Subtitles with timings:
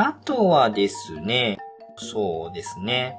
[0.00, 1.58] あとはですね、
[1.96, 3.16] そうですね。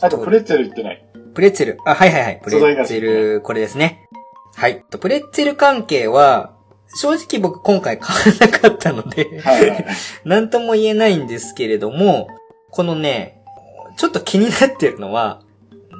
[0.00, 1.04] あと、プレッツェル言ってない。
[1.34, 1.78] プレッツェル。
[1.84, 2.40] あ、はいはいはい。
[2.42, 4.08] プレッツェル、これですね。
[4.56, 4.82] はい。
[4.98, 6.54] プレッツェル関係は、
[6.94, 9.42] 正直僕今回買わなかったので。
[10.24, 12.28] なんとも言えないんですけれども、
[12.70, 13.42] このね、
[13.98, 15.42] ちょっと気になってるのは、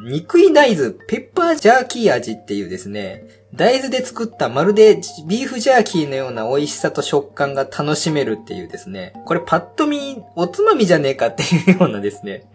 [0.04, 12.46] 肉い大豆ペッパージャーキー味っていうですね、大豆で作ったまるでビーフジャーキーのような美味しさと食感が楽しめるっていうですね、これパッと見おつまみじゃねえかっていうようなですね、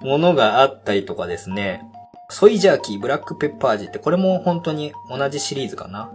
[0.00, 1.82] ものがあったりとかですね、
[2.30, 6.12] ソイジャーキーブラックペッパー味ってこれも本当に同じシリーズかな。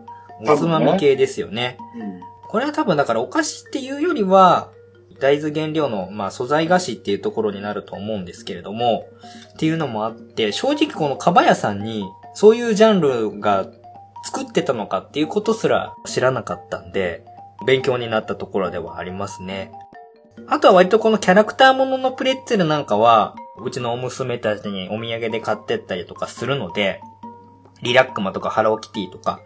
[0.48, 1.78] おつまみ系ですよね。
[1.96, 2.22] うん
[2.52, 4.72] これは多分だからお菓子っていうよりは、
[5.22, 9.06] 大豆原料の、まあ、素材菓子っていうところになると思うんですけれども、
[9.54, 12.04] っていうのもあって、正直このかばやさんに、
[12.34, 13.68] そういうジャンルが
[14.24, 17.24] 作ってたのかっていうことすら知らなかったんで、
[17.66, 19.72] 勉強になったところではありますね。
[20.48, 27.00] あとは割とこのキャラクターもののプレッツェルなんかは、うちのお娘たちにお土産で買ってったりとかするので、
[27.84, 29.42] リラックマとかハローキティとか、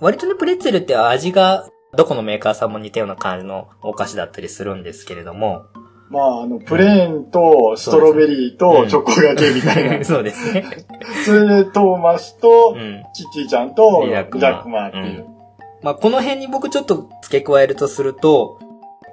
[0.00, 5.66] 割とね、プレッツェルって味が、どこのメーカーさんも似たような感じのお菓子だったりするんですけれども。
[6.08, 10.04] まあ、あの、プレーンとストロベリーとチョコがけみたいな。
[10.06, 10.64] そうですね。
[11.24, 13.02] それでトーマスとうん。
[13.14, 15.26] キティちゃんとリリララックマックマっていう。
[15.82, 18.60] まあ、この辺に僕ちょっと付け加えるとすると、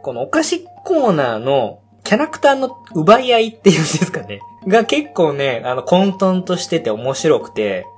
[0.03, 4.42] このお菓子コーナーのキャラクターの奪い合いっていうんですかね。
[4.68, 7.92] が結構ね、あの、混沌としてて面白くて、うん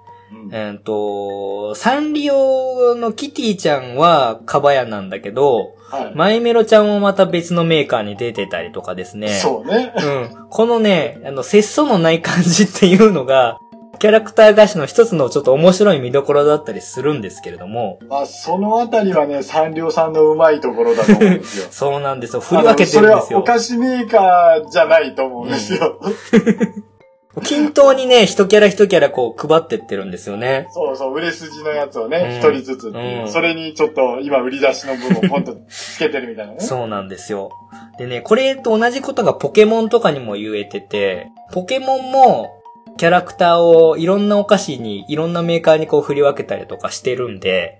[0.51, 6.15] えっ、と、サンリオのキティちゃんはカバヤなんだけど、はい。
[6.15, 9.29] マイメロちゃんもまた別のメーカーに出てたりとかですね。
[9.29, 9.93] そうね。
[9.97, 10.47] うん。
[10.49, 13.59] このね、あの、節操のない感じっていうのが、
[13.99, 21.67] キャラクター菓子の一つのちょっと面白い見どころだったりするんですけれども、まあ、そのあたりはね、サンリオさんのうまいところだと思うんですよ。
[21.71, 22.41] そうなんですよ。
[22.41, 23.43] 振り分けてるんですあのそれはおよ。
[23.43, 25.99] 菓子メーカーじゃないと思うんですよ。
[27.43, 30.67] 均等にね、一キャラ一キャラこう配ってってるんですよね。
[30.71, 36.59] そうそう、売れ筋のやつをね、うん一、人ずつう、うんそれにちょっと今売り出しの部分をポンと つけてるみたいなね。
[36.59, 37.51] そうなんですよ。
[37.97, 42.63] でね、これと同じことがポケモンとかにも言えてて、ポケモンも
[42.97, 47.77] キャラクターをいろんなお菓子に、いろんなメーカーにこう振り分けたりとかしてるんで、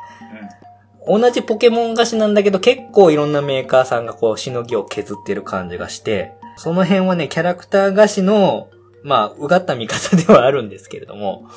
[1.07, 8.69] 同じポケモン菓子なんだけど結構いろんなメーカーさんがこうしのぎを削ってる感じがして、その辺はね、キャラクター菓子の、
[9.05, 11.47] まあ、うがった見方ではあるんですけれども、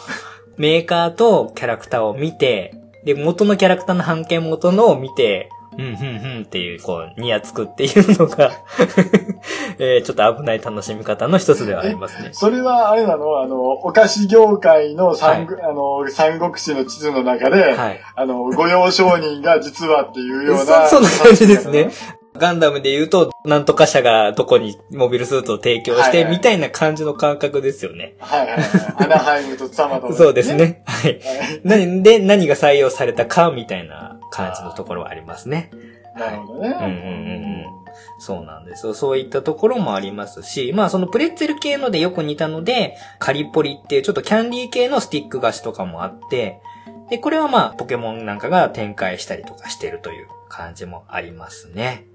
[0.58, 5.48] メーカーとキャラクターを見て、で、元のキャラクターの半径元のを見て、
[5.78, 8.50] うん、うん、うんっていう、こう、ニヤつくっていうのが、
[9.78, 12.30] えーちょっと危ない楽しみ方の一つではありますね。
[12.32, 13.40] それはあれなの？
[13.40, 18.00] あの、お菓子業界の三,、あの三国志の地図の中で、はい。
[18.14, 20.86] あの、御用商人が実はっていうような。
[20.88, 21.90] そそんな感じですね。
[22.38, 28.14] ガンダムで言うと、なんとか社がどこにモビルスーツを提供して、みたいな感じの感覚ですよね。
[28.18, 28.60] はいはいはい。
[29.04, 30.54] アナハイムとツァマと、そうです。
[30.54, 30.82] ね。
[30.86, 31.12] はい。
[31.12, 35.70] はい何で、何が採用されたか、みたいな感じのところはありますね。
[36.16, 36.68] なるほどね。
[36.68, 37.48] うんうんうんうん
[38.20, 38.94] そうなんですよ。
[38.94, 46.60] そういったところもありますし、まあそのプレッツェル系のでよく似たので、カリポリっていうちょっとキャンディー系のスティック菓子とかもあって、
[47.10, 52.06] で、これはまあポケモンなんかが展開したりとかしてるという感じもありますね。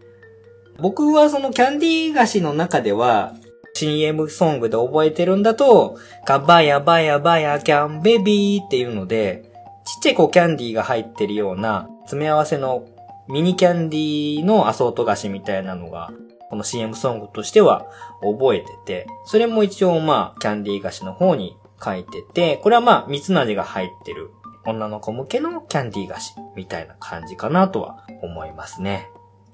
[0.78, 3.34] 僕はそのキャンディー菓子の中では、
[3.76, 9.52] CM ソングで覚えてるんだと、ガバヤバヤバヤキャンベビーっていうので、
[9.86, 12.86] ちっちゃいこうキャンディーが入ってるような詰め合わせの
[13.28, 16.12] ミニキャンディーのアソート菓子みたいなのが、
[16.50, 17.88] この CM ソングとしては
[18.22, 24.30] 覚えてて、それも一応まあ、キャンディー菓子の方に書いてて、これはまあ、蜜の味が入ってる
[24.66, 29.10] 女の子向けのキャンディー菓子みたいな感じかなとは思いますね。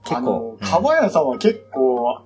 [0.10, 0.68] 結あ構の、。
[0.68, 2.20] かばやさんは結構、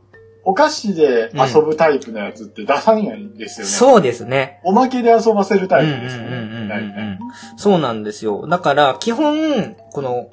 [0.46, 3.72] お菓子で遊ぶタイプのやつって出さないんですよね。
[3.72, 4.60] そうですね。
[4.64, 7.20] おまけで遊ばせるタイプですよね。
[7.56, 8.46] そうなんですよ。
[8.48, 10.28] だから、基本、この、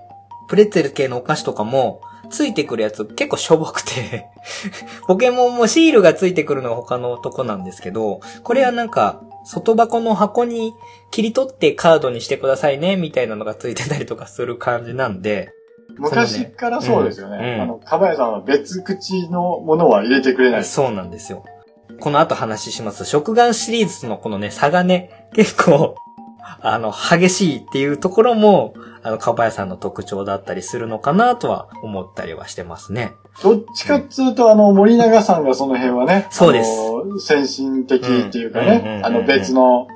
[0.48, 4.26] プレッツェル系のお菓子とかも、ついてくるやつ結構しょぼくて、
[5.06, 10.74] ポケモンもシールがついてくるのは他のとこなんですけど、これはなんか、外箱の箱に
[11.10, 15.52] 切り取ってカードにしてくださいね、みたいなのがついてたりとかする感じなんで、
[16.00, 17.60] 昔からそうですようんうんね。
[17.60, 20.64] あの、かばやさんは別口のものは入れてくれない。
[20.64, 21.44] そうなんですよ。
[22.00, 23.04] この後話します。
[23.04, 25.96] 食玩シリーズのこのね、差がね、結構、
[26.62, 33.12] あの、激しいっていうところも、あの、かばやさんの特徴だったりするのかなとは思ったりはしてますね。
[33.42, 36.70] どっちかっつうと、あの、森永さんがその辺はね、そうです
[37.18, 39.86] 先進的っていうかうんうんうんうんね、あの別の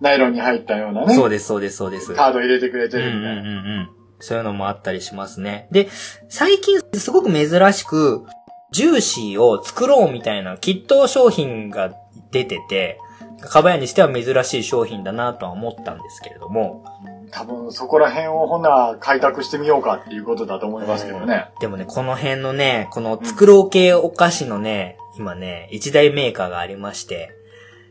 [0.00, 2.14] ナイロンに入ったようなね、そうです、そうです、そうです。
[2.14, 3.40] カード入れてくれてうんうんうんるみたいな。
[3.40, 3.54] う
[3.84, 3.99] ん。
[4.20, 5.66] そういうのもあったりしますね。
[5.70, 5.88] で、
[6.28, 8.24] 最近すごく珍しく、
[8.70, 11.92] ジューシーを作ろうみたいなキット商品が
[12.30, 12.98] 出てて、
[13.40, 16.84] かばやにしては珍しい商品だなとは思ったんですけれども。
[17.32, 21.48] 多分そこら辺をほな開拓してみようかっていうことだと思いますけどね。
[21.60, 27.30] でもね、この辺のね、この作ろう系お菓子のね、今ね、一大メーカーがありまして、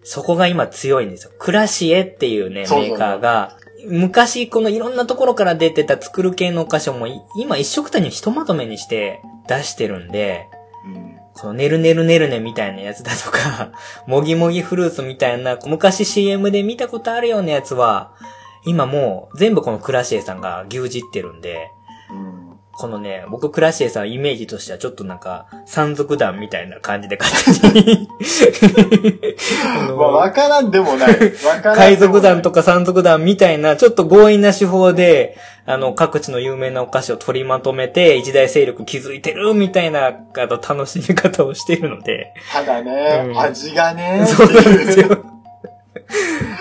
[0.03, 1.31] そこが今強いんですよ。
[1.39, 10.47] クラシエっていうね、メーカーが、昔このいろんなところから出てた作る系のお菓子も今一食単にひとまとめにして出してるんで、
[10.85, 13.71] うんそのねるねるねるねみたいなやつだとか、
[14.07, 18.11] もぎもぎフルーツみたいな、昔 CM で見たことあるようなやつは、
[18.65, 21.71] 今もう全部このクラシエさんが牛耳ってるんで、
[22.11, 22.38] うん。
[22.79, 28.07] このね、僕クラシエさんイメージとしてはちょっとなんか、山賊団みたいな感じで勝手に
[29.97, 31.09] まあ、わからんでもない。
[31.09, 32.63] わからん海賊団とか。
[32.63, 42.33] か山賊団みたいな、ちょっと強引な手法で、あの、各地の有名なお菓子を取りまとめて、一大勢力築いてるみたいな、あの、楽しみ方をしているので。
[42.53, 45.07] ただね、うん味がね、そうなんですよ。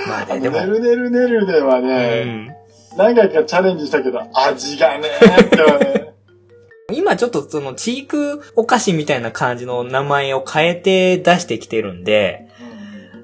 [0.09, 2.59] まあね、でもね、るねるねるではうね、ん。
[2.97, 5.09] 何回かチャレンジしたけど、味がね、
[5.43, 6.07] ってはね。
[6.90, 12.49] 今ちょっとその、チークお菓子みたいな感じの名前を変えて出してきてるんで、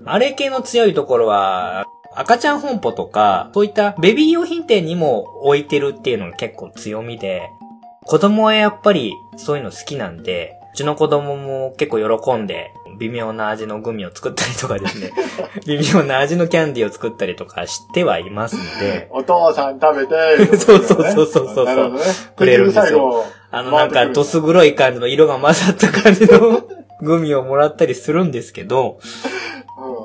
[0.05, 7.49] あれ系の強いところは、赤ちゃん本舗とか、そういったベビー用品店にも置いてるっていうのが結構強みで、
[8.03, 15.11] 子供はやっぱりそういうの好きなんで、うちの子供も結構喜んで、微妙な味のグミを作ったりとかですね、
[15.67, 22.03] 微妙な味のキャンディーを作ったりとかしてはいますので、 お父さん食べて、 そうそうそうそうそうなるほどね。
[22.37, 26.63] くれるんですよあのなんかどす黒い感じの色が混ざった感じの
[27.01, 28.99] グミをもらったりするんですけど、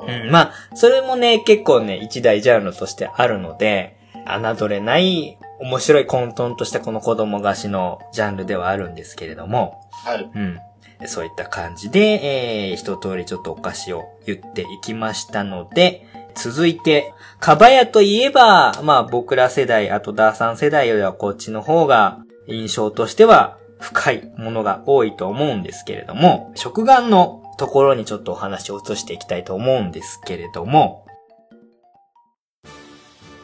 [0.06, 10.30] うんうん、まあ、それもね、結構ね、一大ジャンルとしてあるので、侮れない、面白い混沌としたこの子供菓子のジャンルではあるんですけれども、はい。
[10.34, 10.58] うん。
[11.06, 22.20] そういった感じで、えー、一通りちょっとお菓子を言っていきましたので、続いて、かばやといえば、まあ僕ら世代、あとダーさん世代よりはこっちの方が
[22.50, 31.06] 印象としては深いものが多いと思うんですけれども、食玩のところにちょっとお話を移していきたいと思うんですけれども、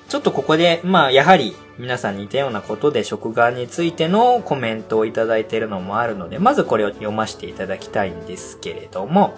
[0.09, 9.35] ちょっとここで、まあやはり皆さん似たようなことで食玩についてのコメントをいただいているのもあるので、まずこれを読ませていただきたいんですけれども、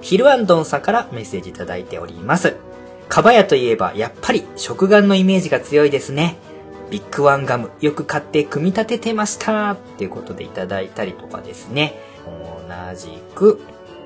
[0.00, 2.56] ヒルアンドンさんからメッセージいただいております。
[3.08, 6.36] かばやといえば、やっぱり食玩のイメージが強いですね。
[6.90, 9.72] ビッグワンガム、よく買って組み立ててました。
[9.72, 11.98] っていうことでいただいたりとかですね。
[12.68, 13.60] 同じく、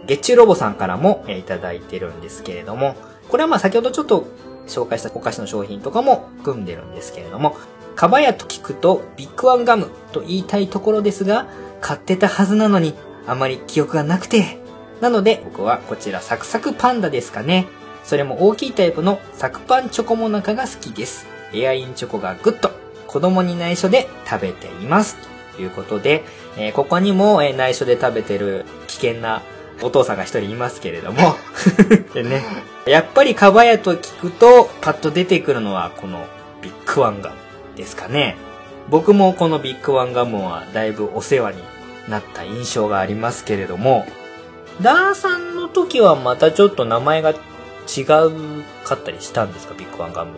[0.06, 2.96] 月中ロボさんからもいただいてるんですけれども、
[3.28, 4.26] これはまあ先ほどちょっと
[4.66, 7.56] 紹介したお菓子の商品とかも組んでるんですけれども、
[7.94, 11.46] かばやと聞くとビッグワンガムと言いたいところですが、
[11.80, 12.94] 買ってたはずなのに
[13.26, 14.58] あまり記憶がなくて。
[15.00, 17.66] なので僕はこちらサクサクパンダですかね。
[18.02, 21.26] それも大きいタイプのサクパンチョコモナカが好きです。
[21.52, 22.70] エアインチョコがグッと
[23.06, 25.16] 子供に内緒で食べています。
[25.56, 26.24] ということで、
[26.56, 29.42] えーここにも、えー内緒で食べてる危険な
[29.82, 31.34] お父さんが一人いますけれども。
[32.14, 32.44] でね、
[32.86, 36.26] やっぱりカバヤと聞くとパッと出てくるのはこの
[36.62, 37.36] ビッグワンガム
[37.76, 38.36] ですかね。
[38.88, 41.58] 僕もこのビッグワンガムはだいぶお世話に
[42.08, 44.06] なった印象がありますけれども、
[44.80, 50.32] ダーさんの時はまたちょっと名前が違うかったりしたんですか、ビッグワンガム。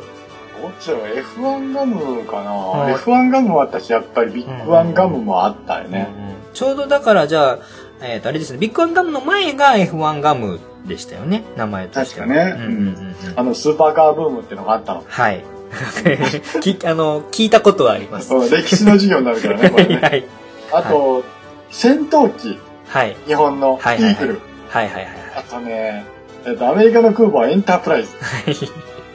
[0.60, 6.08] どっちだろう ?F1 ガムかな、はい ?F1 ガムもあったし、やっぱりビッグワンガムもあったよね。
[6.16, 7.58] うんうんちょうどだからじゃあ、
[8.02, 12.26] えっ、と、あれですね、ビッグワンガムの前が F1 ガムでしたよね、名前としては。
[12.26, 13.14] 確かねうんうんうんうん。
[13.36, 15.04] あの、スーパーカーブームってのがあったの。
[15.06, 15.44] はい。
[16.60, 18.34] きあの、聞いたことはあります。
[18.34, 19.96] うん歴史の授業になるからね、これね。
[20.02, 20.24] はい。
[20.72, 21.22] あと、
[21.70, 23.16] 戦闘機、はい。
[23.26, 24.40] 日本のイはいはいはいーグル。
[24.68, 26.04] はいはいはいあとね、
[26.46, 28.10] えっと、アメリカの空母はエンタープライズ。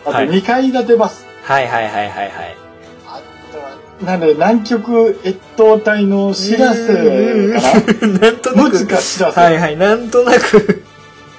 [0.06, 1.26] あと、はい2階建てバス。
[1.46, 1.68] はい。
[1.68, 2.58] はいはいはいはいはい。
[3.08, 3.22] あ
[3.52, 8.20] とは、なんで、南極越冬隊の知らせかな？
[8.20, 8.88] なんとなく。
[8.88, 9.40] か知らせ。
[9.40, 10.84] はいはい、なんとなく。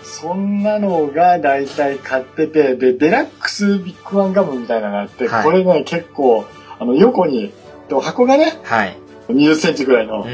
[0.04, 6.46] そんなのが大体買ってて、で、デラックスビッグワンガムみたいなのがあって、はいこれね、結構、
[6.78, 7.52] あの、横に、
[7.88, 8.96] と箱がね、はい。
[9.28, 10.24] 20センチぐらいの。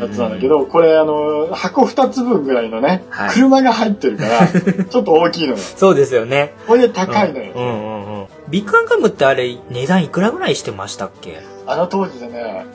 [0.00, 0.48] やつなんだけ。
[0.48, 4.48] ど、これあの、箱2つ分ぐらいのね、はい車が入ってるから、
[4.88, 5.58] ちょっと大きいのよ。
[5.58, 6.54] そうですよね。
[6.66, 7.52] これで高いのよ。
[7.54, 8.26] うんうんうんうん。
[8.50, 11.40] ビッグワンガムってあれ、値段いくらぐらいしてましたっけ？
[11.66, 12.66] あの当時でね、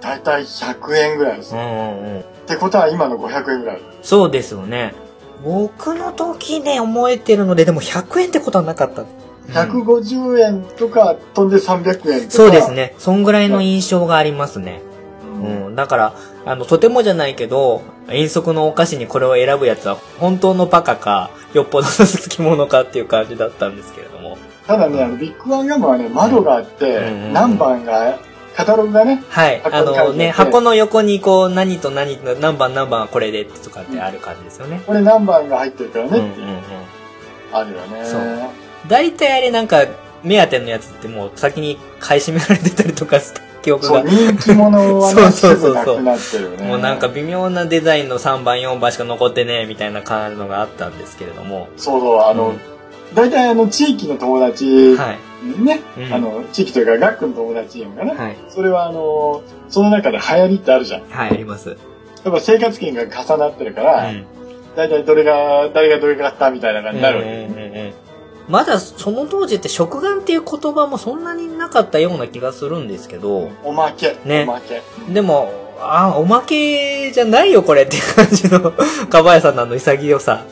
[0.00, 1.54] 大体100円ぐらいです。
[1.54, 2.24] っうんうんうん。
[2.46, 3.80] てことは今の500円ぐらい。
[4.02, 4.94] そうですよね。
[5.44, 9.02] 僕の時ね、思えてるので、でも100円ってことはなかった。
[9.02, 9.08] うん
[9.50, 12.30] 150円とか飛んで300円とか。
[12.30, 12.70] そうです。
[12.70, 12.94] ね。
[12.98, 14.80] そんぐらいの印象がありますね。
[15.24, 15.66] うんうん。
[15.66, 15.74] うん。
[15.74, 16.14] だから、
[16.46, 24.38] あの、とてもじゃないけど、遠足のお菓子にこれを選ぶやつは、本当のバカか、よっぽどの好き者かっていう感じだったんですけれども。
[24.70, 28.20] ただね、あの、ビッグワンガムはね、窓があって、うん何番が、
[28.54, 29.60] カタログがね、はい。
[29.64, 34.80] あのね、箱の横にこう、何と何と、何番何番はこれでとかってある感じですよね。
[34.86, 36.56] これ何番が入ってるからねうんうんっていう、うん。
[37.52, 38.04] あるよね。
[38.04, 38.20] そう
[38.86, 39.86] 大体あれなんか、
[40.22, 44.02] 目当てのやつってもう先に買い占められてたりとかした 記憶が。
[44.02, 46.68] 人気者はね、 そうそうすそうそうぐなくなってるよね。
[46.68, 51.66] もうなんか微妙なデザインの3番4番しか残ってねえみたいな感じのがあったんですけれども。
[51.76, 52.60] そうそう、あの、うん
[53.14, 55.18] 大体あの、地域の友達、はい。
[55.64, 58.14] ね、うんあの、地域というか、学区の友達やんかな。
[58.14, 58.36] はい。
[58.48, 61.02] それはあの、その中で流行りってあるじゃん。
[61.08, 61.70] はい、あります。
[61.70, 64.24] やっぱ生活圏が重なってるから、うん。
[64.76, 67.30] 大体どれが、誰がどれ買ったみたいな感じになるわけ。
[67.30, 67.92] うんうんうんうん
[68.50, 74.82] まだその当時って食玩っていう言葉もそんなになかったような気がするんですけど、おまけ、ねおまけ。
[75.08, 78.72] でも、あ、おまけじゃないよこれっていう感じの、
[79.08, 80.44] かばやさんのあの潔さ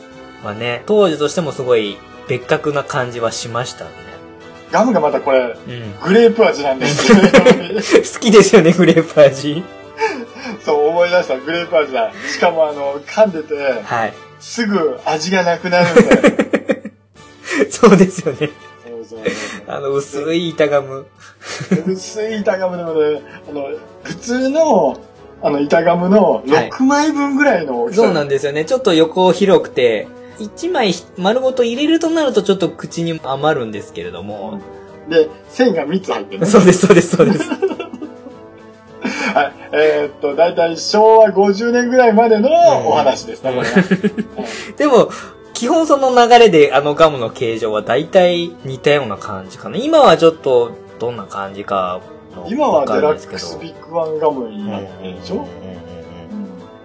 [0.45, 1.97] はね、当時としてもすごい
[2.29, 3.91] 別格な感じはしましたね。
[4.71, 5.99] ガムがまたこれ、うん。
[6.01, 7.31] グレープ味なんですよね。
[8.13, 9.63] 好きですよね、グレープ味。
[10.63, 12.11] そう思い出した、グレープ味だ。
[12.31, 14.13] しかもあの、噛んでて、はい。
[14.39, 16.21] すぐ味がなくなるんだよ。
[17.71, 18.51] そうですよね。
[18.87, 19.19] そうそう
[19.67, 21.07] あの、薄い板ガム。
[21.87, 23.69] 薄い板ガムでもね、あの、
[24.03, 24.99] 普通の、
[25.41, 28.03] あの、板ガムの6枚分ぐらいの大きさ。
[28.03, 28.65] そうなんですよね。
[28.65, 30.07] ちょっと横広くて、
[30.39, 34.61] 1枚丸ごと入れるとなるとちょっと口に余るんですけれども。
[35.09, 36.45] で、線が3つ入ってる、ね。
[36.45, 37.49] そうです、そうです、そうです。
[39.33, 39.53] はい。
[39.71, 42.49] えーっと、だいたい昭和50年ぐらいまでの
[42.87, 43.83] お話ですね、うんこれは。
[44.77, 45.09] でも、
[45.53, 49.77] 基本その流れであのガムの形状は大体似たような感じかな。
[49.77, 51.99] 今はちょっとどんな感じか
[52.47, 55.98] 今はデラックスビッグワンガムになってるでしょ、うんうんうん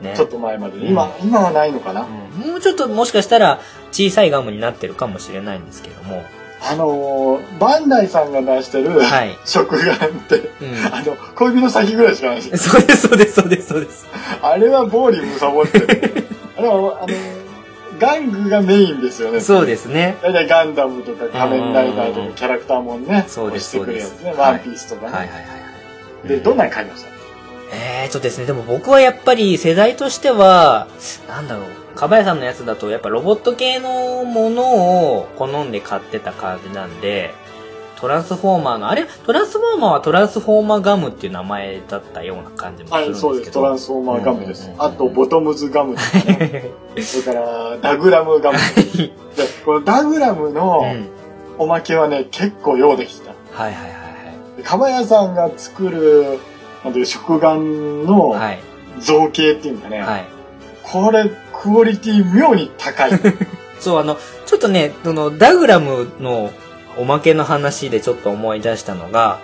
[0.04, 0.78] ねちょっと前まで。
[0.86, 6.22] 今、今はないのかな、うんもうちょっともしかしたら小さいガムになってるかもしれないんですけども。
[6.66, 9.36] あのー、バンダイさんが出してる、はい。
[9.44, 10.50] 食玩って、う
[10.92, 12.56] あの、小指の先ぐらいしかないしん。
[12.58, 14.06] そうです、そうです、そうです、そうです。
[14.40, 16.26] あれはボーリーむさぼってる。
[16.56, 17.08] あれは、あの、
[17.98, 19.40] 玩具がメインですよね。
[19.40, 20.16] そうですね。
[20.22, 23.76] だいたいガンダムとか仮面ライダーとうんうんうんかキャラクターもんね、そうです。
[23.76, 25.12] そうですワンピースとかね。
[25.12, 25.46] はいはいはいは
[26.24, 26.28] い。
[26.28, 27.13] で、どんなに買いました？
[27.72, 30.86] えーとですね、でも僕はやっぱり世代としては、
[31.28, 37.32] なんだろう、かばやさんのやつだとやっぱロボット系のものを好んで買ってた感じなんで、
[38.00, 39.06] トランスフォーマーの、あれ？
[39.24, 43.32] トランスフォーマーはトランスフォーマーガムっていう名前だったような感じもすはい、るんですけど。
[43.32, 43.50] そうです。
[43.52, 46.70] トランスフォーマーガムですあと、ボトムズガムとかね。
[47.00, 48.58] それから、ダグラムガム。
[48.58, 49.12] で、
[49.64, 51.08] このダグラムうのん。
[51.56, 53.30] おまけはね、結構用できた。
[53.52, 53.94] はいはいはい
[54.58, 56.38] でかばやさんが作る、
[56.84, 58.36] なんていう食玩の。
[59.00, 60.24] 造形っていうかね、はい。
[60.82, 63.12] これ、クオリティ妙に高い。
[63.80, 66.50] そう、あの、ちょっとね、その、ダグラムの
[66.96, 69.38] おまけの話でちょっと思い出したのが、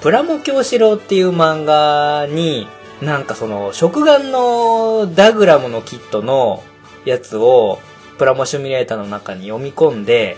[0.00, 2.66] プラモ教師郎っていう漫画に、
[3.00, 6.62] なんかその、食玩のダグラムのキットの
[7.04, 7.78] やつを、
[8.18, 10.36] プラモシミュレーターの中に読み込んで、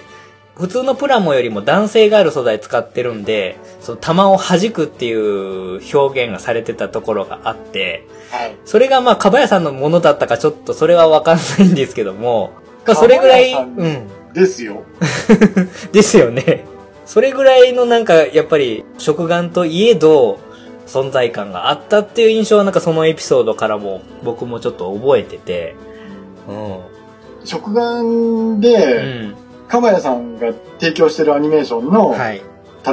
[0.63, 8.57] 普通のプラモよりも弾性がある素材使ってるんで、その弾を弾くっていう表現がされてたところがあって、はい。
[8.65, 12.53] それがまあ、かばやさんのものだったかちょっとそれはわかんないんですけども、
[12.87, 14.07] まあそれぐらい、うん。
[14.33, 14.85] ですよ。
[15.91, 16.65] ですよね。
[17.07, 20.39] それぐらいのなんか、やっぱり、食玩といえど、
[20.87, 25.75] 存在感があったっていう印象はなんかそのエピソードからも僕もちょっと覚えてて、
[26.49, 26.93] う
[27.45, 28.61] 食玩ん。
[28.61, 29.42] で、うん。
[29.73, 32.43] かばやさんが提供してるアニメーションの、はい。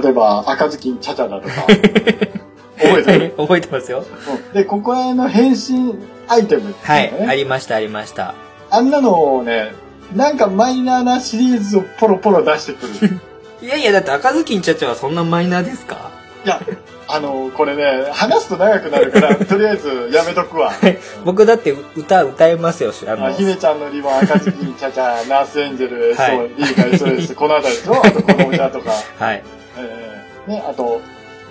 [0.02, 1.54] 例えば、赤ずきんちゃちゃだとか、
[2.80, 3.34] 覚えてる？
[3.38, 4.06] 覚えてますよ。
[4.46, 5.96] うんで、ここへの変身
[6.28, 7.14] アイテムっていうのがはい。
[7.14, 8.34] ね、ありました、ありました。
[8.70, 9.74] あんなのをね、
[10.16, 13.20] なんかマイナーなシリーズをポロポロ出してくる。
[13.62, 16.12] いやいや、だって赤ずきんちゃちゃはそんなマイナーですか？
[16.46, 16.62] いや、
[17.12, 20.72] あの、これね、話すと長くなるから、 とりあえずやめとくわ。
[21.26, 27.96] 僕だって歌歌えますよ、あの、あ姫ちゃんのリボン、赤ずきんちゃちゃ、ナースエンジェル、はいそう、リーカ SOS、このあたりでしょ？
[28.06, 28.92] あとこの歌とか。
[29.18, 29.44] はい。
[29.78, 31.02] えーね、あと、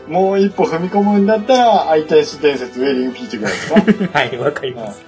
[0.09, 3.69] もう一歩踏み込むんだったら、愛天使伝説、ウェディングピーチぐらいです
[4.09, 4.19] か？
[4.19, 5.03] はい、わかります。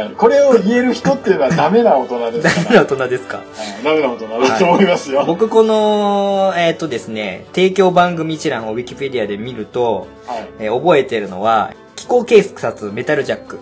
[0.00, 2.74] はいこれを言える人っていうのはダメな大人ですから。
[2.74, 3.36] 大な大人ですか？
[3.38, 3.46] はい
[3.84, 5.24] ダメな大人だと思いますよ。
[5.26, 10.48] 僕この、えっ、とですね、提供番組一覧をウィキペディアで見ると、はい。
[10.58, 13.58] えー覚えてるのは、気候警察メタルジャック。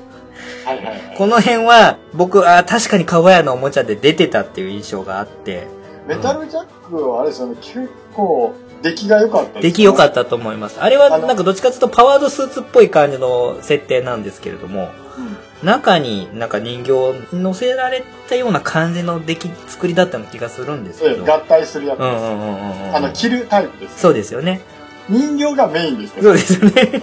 [0.64, 1.14] はいはいはい。
[1.17, 5.69] この辺は、僕、あー確かに川屋のおもちゃで出てたっていう印象があって、
[6.09, 10.79] メタルジャックはあれですよね、結構出来が良かった出来良かっったと思います。
[10.81, 15.23] あれはなんかどっちかというとパワードスーツっぽい感じの設定なんですけれども、た。
[15.23, 21.14] うん中になんか人形を乗せられたような感じの出来、作りだったような気がするんですけど。
[21.14, 22.06] ええ合体するやつです。
[22.06, 22.97] うんうんうんうんうん。
[22.97, 24.00] あの、着るタイプです。
[24.00, 24.61] そうですよね。
[25.09, 26.14] 人形がメインです。
[26.21, 27.02] そうですよね。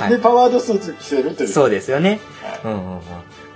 [0.00, 0.18] はで、い。
[0.18, 1.48] パワードスーツ着せるという。
[1.48, 2.20] そうですよね。
[2.42, 3.00] はいうんうんうん。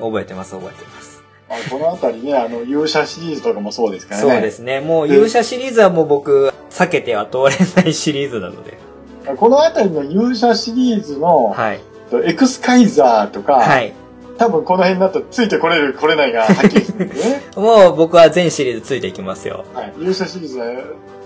[0.00, 1.22] 覚えてます、覚えてます。
[1.48, 4.30] あこのあたりね、あの、勇者シリーズとかもそうですからね。
[4.30, 4.80] そうですね。
[4.80, 8.78] もう勇者シリーズはもう僕、避けては通れないシリーズなので。
[9.36, 11.80] このあたりの勇者シリーズの、はい。
[12.22, 13.92] エクスカイザーとか、はい。
[14.36, 17.42] 多分この辺だとついてこれる、これないがはっきりするんですね。
[17.56, 19.64] もう僕は全シリーズついていきますよ。
[19.74, 19.92] はい。
[19.98, 20.66] 勇者シリーズは、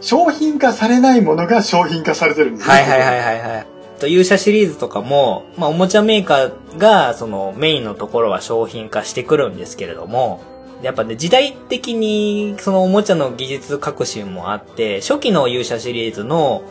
[0.00, 2.74] 商品化されないものが商品化されてるんですね。
[2.74, 3.66] はいはいはいはいはい。
[3.98, 10.40] と勇者シリーズとかも、まあおもちゃメーカーがそのメインのところは商品化してくるんですけれども、
[10.82, 16.62] やっぱね、時代的にそのおもちゃの技術革新もあって、初期の勇者シリーズの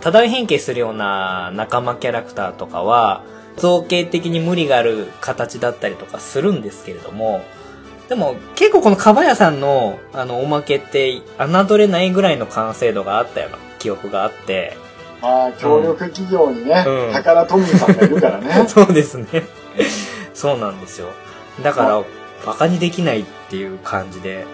[0.00, 3.24] 多大変形するような仲間キャラクターとかは、
[3.56, 7.42] 造形的に無理がある形だったりとかするんですけれども、
[8.08, 14.76] でも結構このかばやさんのあのおまけって侮れないぐらいの完成度があったような記憶があって、
[15.22, 18.66] まあ、協力企業にね、うん宝トミーさんがいるからね。
[18.68, 19.26] そうですね。
[20.34, 21.08] そうなんですよ。
[21.62, 22.02] だから、
[22.44, 24.46] バカにできないっていう感じで。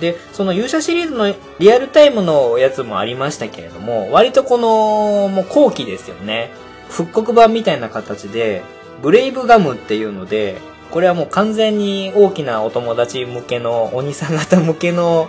[0.00, 6.50] で、その勇者シリーズのリアルタイムのやつもありましたけれども、割とこの、もう後期ですよね。
[6.88, 8.62] 復刻版みたいな形で、
[9.02, 10.58] ブレイブガムっていうので、
[10.90, 15.28] これはもう完全に大きなお友達向けの、お兄さん方向けの、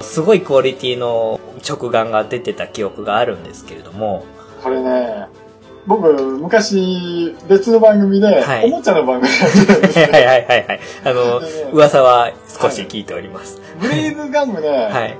[0.00, 4.24] すごいクオリティの直眼が出てた記憶があるんですけれども、
[4.62, 5.26] これね、
[5.86, 10.06] 僕、昔、別の番組で、はいおもちゃの番組やってたんですよ。
[10.12, 10.80] はいはいはいはい。
[11.04, 13.60] あのでね、噂は少し聞いております。
[13.80, 15.16] ブレイブガムね、はい。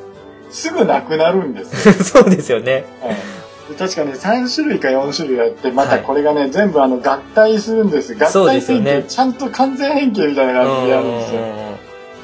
[0.50, 1.94] すぐなくなるんですよ。
[2.04, 2.84] そうですよね。
[3.00, 3.37] はいで
[3.76, 8.14] 確かね、3種類か4種類あって、まはいたこれがね、全部あの合体するんです。
[8.14, 11.40] 合体ですよねちゃんと完全変形みたいな感じでやるんですよ。
[11.40, 11.68] うん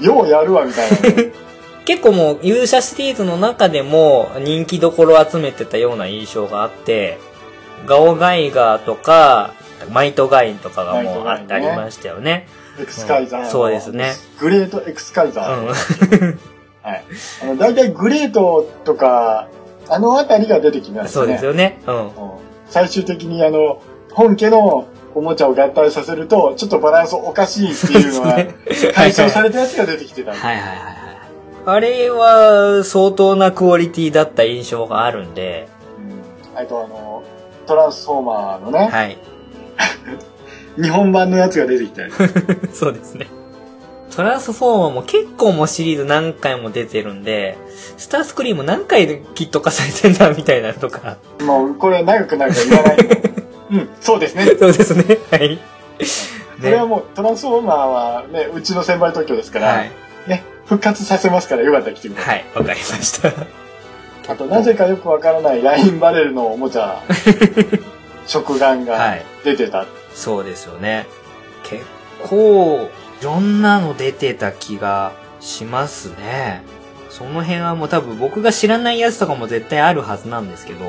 [0.00, 1.32] ようやるわ、みたいなね。
[1.84, 7.18] 結構もう勇者シリーズの中でも人気どころを集めてたような印象があって、
[7.86, 9.52] ガオガイガーとか、
[9.92, 12.48] マイトガインとかがもうあありましたよね。
[12.80, 14.14] エクスカイザーの、うんそうですね。
[14.40, 16.24] グレートエクスカイザうー。
[16.32, 16.38] ん。
[16.82, 17.04] はい。
[17.42, 19.48] あの、大体グレートとか、
[19.88, 21.08] あのあたりが出てきますね。
[21.08, 21.80] そうですよね。
[21.86, 21.96] うん。
[21.96, 22.10] うん
[22.66, 28.36] 最終的にあの、本家のおもちゃを合体させると、ちょっとバランスおかしいっていうのが、
[28.94, 30.78] 解消されたやつが出てきてたはいはいはい。
[31.66, 35.68] あれは相当なクオリティだった印象があるんで、
[36.54, 37.22] うんあとあの、
[37.66, 39.18] トランスフォーマーのね、はい。
[40.82, 42.12] 日本版のやつが出てきたり。
[42.72, 43.28] そうですね。
[44.14, 47.58] トランスフォーマーも結構もうシリーズ何回も出てるんで、
[47.96, 51.16] スタースクリーム何回でキット化されてんだみたいなのとか。
[51.40, 52.98] もう、これ長くなるから言わない。
[53.72, 54.44] うん、そうですね。
[54.46, 55.18] そうですね。
[55.32, 55.58] はい。
[56.60, 59.90] それはもう、トランスフォーマーはね、うちの先輩特許ですから、はい。
[60.28, 62.36] ね、復活させますからよかったら来てください。
[62.36, 63.32] はい、わかりました。
[64.32, 67.02] あと、なぜかよくわからないラインバレルのおもちゃ、
[68.26, 69.24] 食玩はがい。
[69.44, 69.86] 出てた。
[70.14, 71.06] そうですよね。
[71.64, 71.84] 結
[72.22, 72.88] 構、
[73.20, 76.62] いろんなの出てた気がしますね。
[77.10, 80.84] その辺はもう多分僕が知らないやつとかも絶対あるはずなんですけど。
[80.84, 80.88] あ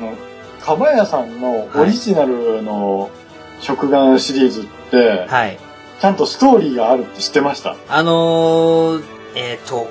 [0.00, 0.12] の、
[0.60, 3.10] かばやさんのオリジナルの
[3.60, 5.58] 食玩シリーズって、はい。
[6.00, 7.76] ちゃんとストーリーがあるって知ってました？
[7.88, 9.02] あのー、
[9.34, 9.88] えっ、と、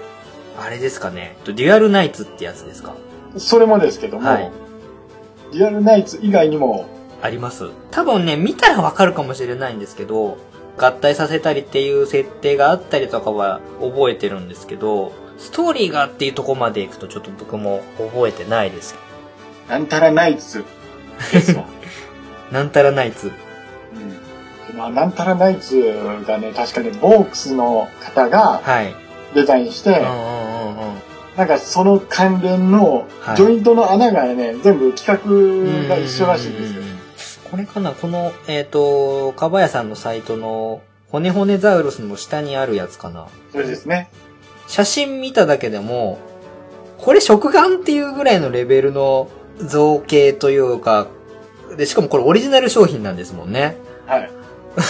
[0.60, 1.38] あれですかね。
[1.46, 2.96] デュアルナイツってやつですか？
[3.38, 4.52] それもですけども、はい
[5.54, 6.88] リアルナイツ以外にも、
[7.22, 7.70] あります。
[7.90, 10.38] 多分ね、見たらわかるかもしれないんですけど、
[10.78, 18.96] 合体させたりっていう設定があったりとかは覚えてるんですけど、ストーリーがっていうとこまで行くとちょっと僕も覚えてないです。
[19.68, 20.64] なんたらナイツ
[21.32, 21.66] ですわ。
[22.52, 23.32] なんたらナイツ。
[24.72, 24.78] うん。
[24.78, 25.94] まあ、なんたらナイツ
[26.26, 28.96] がね、確かにボークスの方がはい。
[29.34, 30.18] デザインして、うんうんうんうん。
[31.36, 35.08] なんかその関連のはいジョイントの穴がね、全部企
[35.88, 36.87] 画が一緒らしいんですよ。
[37.50, 37.92] これかな？
[37.94, 43.28] この、えっ、と、かばやさんのサイトの、骨骨ザウルスの下にあるやつかな？
[43.52, 44.10] それですね。
[44.68, 46.20] 写真見ただけでも、
[46.98, 49.30] これ食玩っていうぐらいのレベルの
[49.60, 51.08] 造形というか、
[51.78, 53.78] で、しかもこれオリジナル商品なんですもんね。
[54.06, 54.30] はい。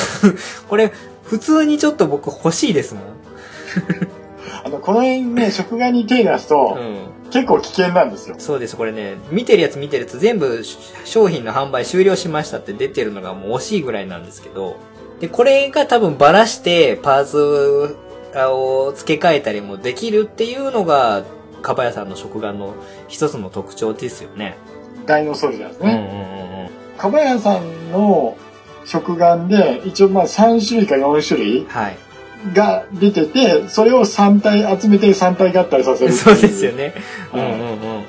[0.67, 0.91] これ、
[1.23, 3.03] 普通にちょっと僕欲しいですもん。
[4.63, 7.06] あの、この辺ね、食玩に手出すと、うん。
[7.31, 8.35] 結構危険なんですよ。
[8.37, 8.77] そうです。
[8.77, 10.63] これね、見てるやつ見てるやつ全部
[11.05, 14.77] 商品の販売終了しましたって出てるのがもう惜しいぐらいなんですけど、
[15.19, 17.97] で、これが多分バラしてパーツ
[18.35, 21.25] を付け替えたりもできるっていうのが
[21.61, 22.75] かばやさんの食玩の
[23.07, 24.57] 一つの特徴ですよね。
[25.05, 26.69] ダイノソルジャーですね。
[26.71, 28.35] うんかばやさんの
[28.85, 31.67] 食玩で、一応まあ3種類か4種類うん。
[31.67, 31.97] はい。
[32.54, 36.13] が出てて、それを3体集めて3体合体させる。
[36.13, 36.71] そうですよ。
[36.71, 36.93] ね。
[37.34, 38.06] うんはいうんうん。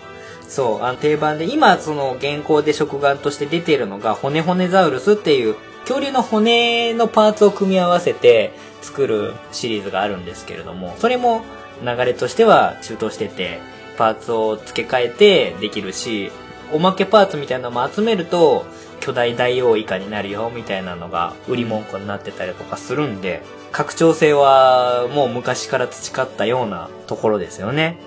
[0.49, 11.45] そう、あの定番で、今その現行で食玩として出ているのが、骨骨ザウルスっていう、恐竜の骨のパーツを組み合わせて作るシリーズがあるんですけれども、それも
[11.83, 13.61] 流れとしては中東してて、
[13.97, 16.31] パーツを付け替えてできるし、
[16.73, 18.67] おまけパーツみたいなのも集めると、
[19.01, 27.99] 巨大大王以下になるよみたいなのが売り文句になってたりとかするんで、拡張性はもう昔から培ったようなところですよね。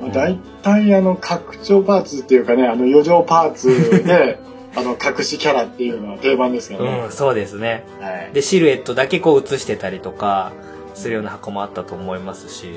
[0.00, 4.38] まあ、大体あの、拡張パーツっていうかね、あの余剰パーツで、
[4.76, 7.02] あの、隠しキャラっていうのは定番ですからね。
[7.06, 7.84] うん、そうですね。
[8.00, 8.30] はい。
[8.32, 10.52] で、シルエットだけこう映してたりとか、
[10.94, 12.74] するような箱もあったと思いますし、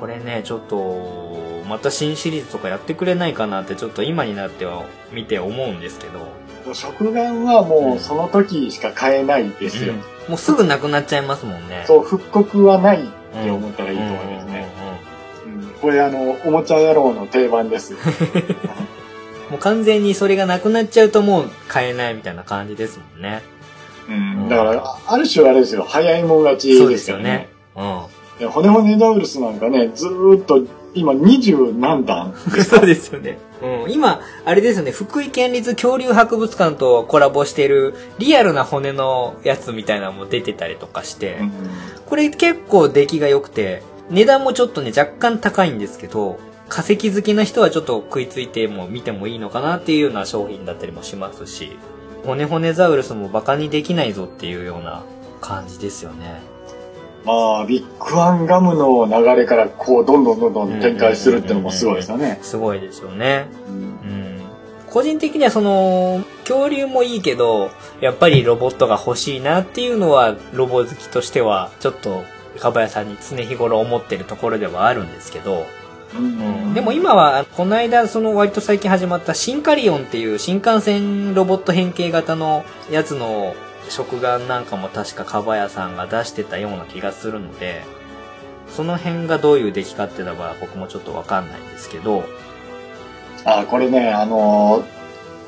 [0.00, 9.94] これね、ちょっと、また新シリーズとかやってくれないかなってちょっと今になっては見て思うんですけど、食玩はもうその時しか買えないですよ。
[10.28, 11.84] もうすぐなくなっちゃいますもんね。
[11.86, 14.68] そう、復刻はないっうんて思ったらいいと思いますね。
[15.80, 17.94] これあの、おもちゃ野郎の定番です。
[19.50, 23.42] もう完全にそれがなくなっちゃうともう買えないみたいな感じですもんね。
[24.08, 28.08] うんだから、あある種あれですよ、早いもん勝ちそうでですすよねよね。。
[28.36, 28.38] うん。
[28.40, 30.62] で骨骨ザウルスなんかね、ずーっと
[30.94, 32.34] 今二十何段
[32.68, 33.38] そうですよね。
[33.62, 41.40] うん、今、あれですよね、福井県立恐竜博物館とコラボしているリアルな骨のやつみたいなのも出てたりとかして、
[42.06, 51.76] これ結構出来が良くて、値段もちょっとね、若干高いんですけど、化石好きな人はちょっと食いついても見てもいいのかなっていうような商品だったりもしますし、
[52.24, 55.02] 骨骨ザウルスもバカにできないぞっていうような
[55.40, 56.40] 感じですよね。
[57.28, 62.38] まあ、ビッグワンガムの流れからこう、どんどんどんどん展開するってのもすごいですよね。
[62.40, 63.48] すごいですよね。
[63.68, 63.74] うん。
[63.74, 64.40] うん。
[64.88, 72.24] 個人的にはその、恐竜もいいけど、やっぱりロボットが欲しいなっていうのは、ロボ好きとしては、ちょっと、
[72.58, 75.66] かばやさんに常日頃思ってるところではあるんですけど、
[76.14, 76.72] うん。
[76.72, 83.54] でも今は、この間、その割と最近始まったシンカリオンっていう新幹線ロボット変形型のやつの
[83.90, 87.82] 食玩なんかも確かかばやさんが出してたような気がするので、
[88.68, 92.24] その辺がどういう出来かっていうのは僕もちょっとわかんないんですけど、
[93.44, 94.98] あ、これね、あのー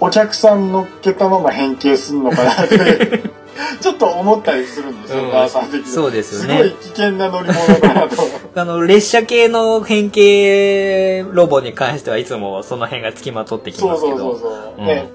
[0.03, 3.23] お客さん乗っけたまま変形すんのかなって、
[3.83, 5.87] ちょっと思ったりするんですよ、うんお母さん的に。
[5.87, 8.17] そうですよねすごい危険な乗り物だなと。
[8.57, 14.17] あの、列車系の変形ロボに関してはいつもその辺が付きまとってきそうますけど。
[14.17, 14.81] そうそうそう。
[14.81, 15.11] うんね、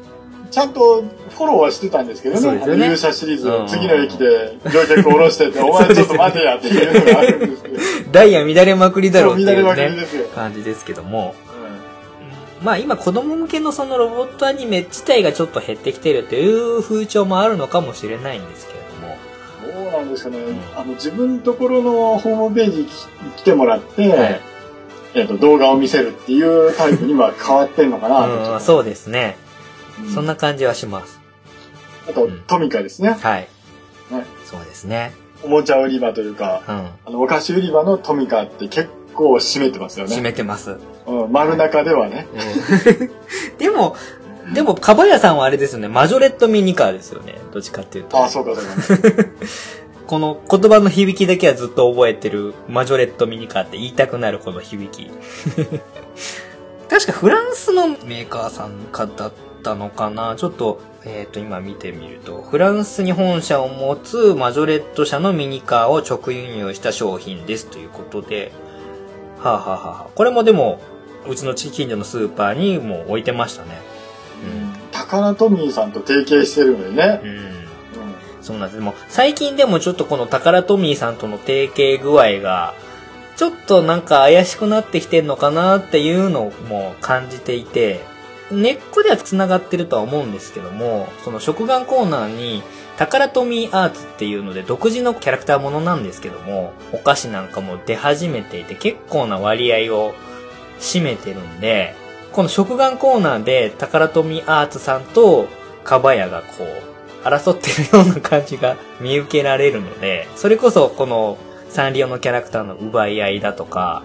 [0.51, 1.03] ちゃんと
[1.35, 7.75] フォローはしてたんですけどね、ね勇者シリーズうんの次の駅で乗客降ろしてって、 お前ちょっと待てやっていうのがあるんですけど。
[8.11, 10.07] ダイヤ乱れまくりだろうっていそうね。
[10.33, 11.35] 感じですけども。
[11.49, 19.85] うんまあ今子供向けのそのロボットアニメ自体がちょっと減ってきてるという風潮もあるのかもしれないんですけれども。
[19.89, 20.41] どうなんですかね、ん
[20.75, 22.87] あの自分のところのホームページに
[23.35, 24.41] 来てもらって、はい
[25.15, 29.37] えっと動画を見せるっていうタイプに今変わってんのかなとうん、そうですね。
[29.99, 31.24] うんそんな感じはします。
[32.07, 33.41] あとうんトミカですねはい。
[34.11, 35.13] ねそうですね。
[35.43, 36.75] おもちゃ売り場というかうん。
[37.05, 40.77] あのお菓子売り場のトミカって結構占めてますよ締ね、めてます。
[41.07, 43.09] うん、丸中ではねうん
[43.57, 43.95] でも、
[44.53, 45.87] でも、かばやさんはあれですよね。
[45.87, 47.35] マジョレットミニカーですよね。
[47.51, 48.17] どっちかっていうと。
[48.17, 49.23] ああそうかそうか
[50.05, 55.09] この言葉の響きだけはずっと覚えてるマジョレットミニカーって言いたくなるこの響き。
[56.87, 59.31] 確かフランスのメーカーさんかだっ
[59.65, 68.51] たのかなちょっと、えっ、と、今見てみると、フランスに本社を持つマジョレット社のミニカーを直輸入した商品ですということで、
[69.39, 70.79] はあ、はあはあはあ、これもでも、
[71.27, 73.81] うちの近所のスーパーにもう置いてましたね。
[74.91, 77.29] タカラトミーさんと提携してるのにねう、ん。
[77.29, 77.37] うん。
[77.37, 77.55] うん
[78.45, 78.75] そうなんです。
[78.77, 82.75] でも、最近でもちょっとこのタカラトミーさんとの提携具合が、
[83.35, 88.01] ちょっとなんか怪しくなってきてんのかなっていうのも感じていて、
[88.51, 92.63] 根っこでは繋がってるとは思うんですけども、その食玩コーナーに、
[92.97, 100.13] タカラトミーアーツっていうので独自のキャラクターものなんですけども、お菓子なんかも出始めていて結構な割合を
[100.79, 101.95] 占めてるんで、
[102.31, 105.47] この食玩コーナーでタカラトミーアーツさんと
[105.83, 111.37] カバヤがこう、争ってるような感じが見受けられるので、それこそこの
[111.69, 114.03] サンリオのキャラクターの奪い合いだとか、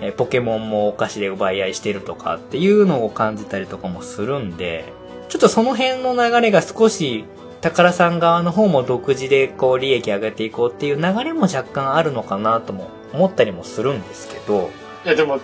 [0.00, 4.92] えーポケモンもお菓子で奪い合いしてるとかっていうのを感じたりとかもするんで、
[5.28, 7.24] ちょっとその辺の流れが少し、
[7.60, 14.70] 宝さん側の方も独自でこう利益上げていこうっていう流れも若干あるのかなとも思ったりもするんですけど、
[15.04, 15.40] いやでも、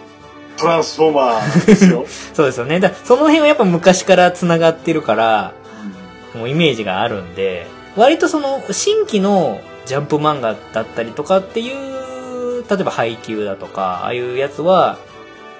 [0.56, 2.04] トランスフォーマーですよ。
[2.34, 2.78] そうですよね。
[2.80, 5.52] だその辺はやっぱ昔から繋がってるから、
[6.34, 11.74] もうイメージがあるんで、割とその新規のジャンプ漫画だったりとかっていう、
[12.70, 14.98] 例えば配給だとか、ああいうやつは、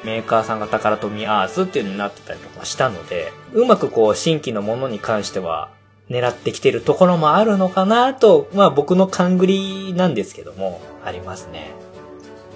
[0.05, 5.71] メーカーさんが宝富アースっていうのになってたりとかしたので、うまくこう新規のものに関しては
[6.11, 9.47] 狙ってきてるところもあるのかなと、まあ僕の勘繰
[9.88, 11.73] りなんですけども、ありますね。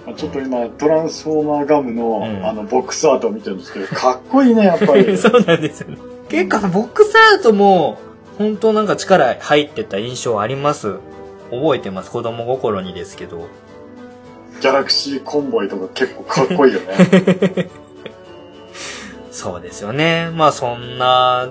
[0.05, 5.05] まあちょっと今、トランスフォーマーガムの、うんあの、ボックスアートを見てるんですけど、かっこいいね、やっぱり。
[5.17, 5.97] そうなんですよね。
[6.29, 7.97] 結構ボックスアートも、
[8.37, 10.97] 本当なんか力入ってた印象あります。
[11.49, 12.11] 覚えてます。
[12.11, 13.47] 子供心にですけど。
[14.59, 17.69] ギャラクシーコンボイとか結構かっこいいよね。
[19.31, 20.29] そうですよね。
[20.35, 21.49] まあそんな、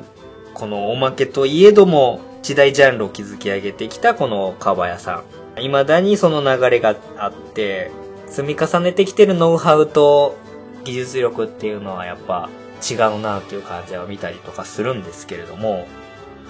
[0.54, 5.22] このおまけといえども、一大ジャンルを築き上げてきたこのカバヤさ
[5.56, 5.60] ん。
[5.60, 7.90] 未だにその流れがあって、
[8.26, 10.36] 積み重ねてきてるノウハウと
[10.84, 12.48] 技術力っていうのはやっぱ
[12.88, 15.86] 違うなという感じは見たりとかするんですけれども、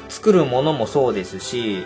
[0.08, 1.84] 作るものもそうですし、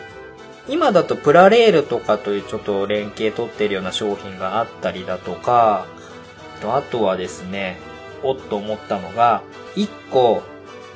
[0.69, 5.87] 今だとプラレールとかというちょっと連携取ってるような商品があったりだとか、
[6.63, 7.79] あとはですね、
[8.23, 9.43] おっと思ったのが、
[9.75, 10.43] 一個、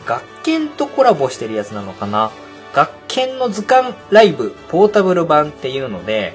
[0.05, 2.31] 学研とコラボしてるやつなのかな？
[2.73, 6.35] 学研の図鑑ライブポータブル版っていうので、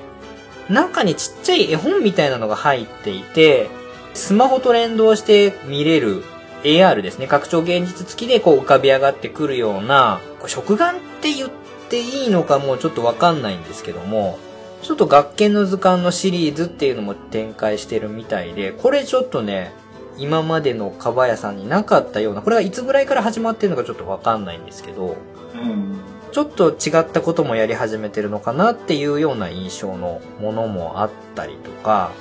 [0.70, 3.70] 中にちっちゃい絵本みたいなのが入っていて、
[4.14, 6.24] スマホと連動して見れる
[6.64, 7.28] AR ですね。
[7.28, 11.61] 拡張現実付きでこう浮かび上がってくるような、これ食玩って言って
[12.00, 14.38] いいのかもうちょっとわかんないんですけども、
[14.82, 19.74] ちょっと学研の図鑑のシリーズっていうのも展開してるみたいで、これちょっとね、
[20.18, 25.16] 今までのかばやさんになかったような、これがいつぐらいから始まってるのかちょっとわかんないんですけど、
[25.54, 26.00] うん。
[26.32, 32.12] ちょっと違ったこともやり始めてるのかなっていうような印象のものもあったりとか、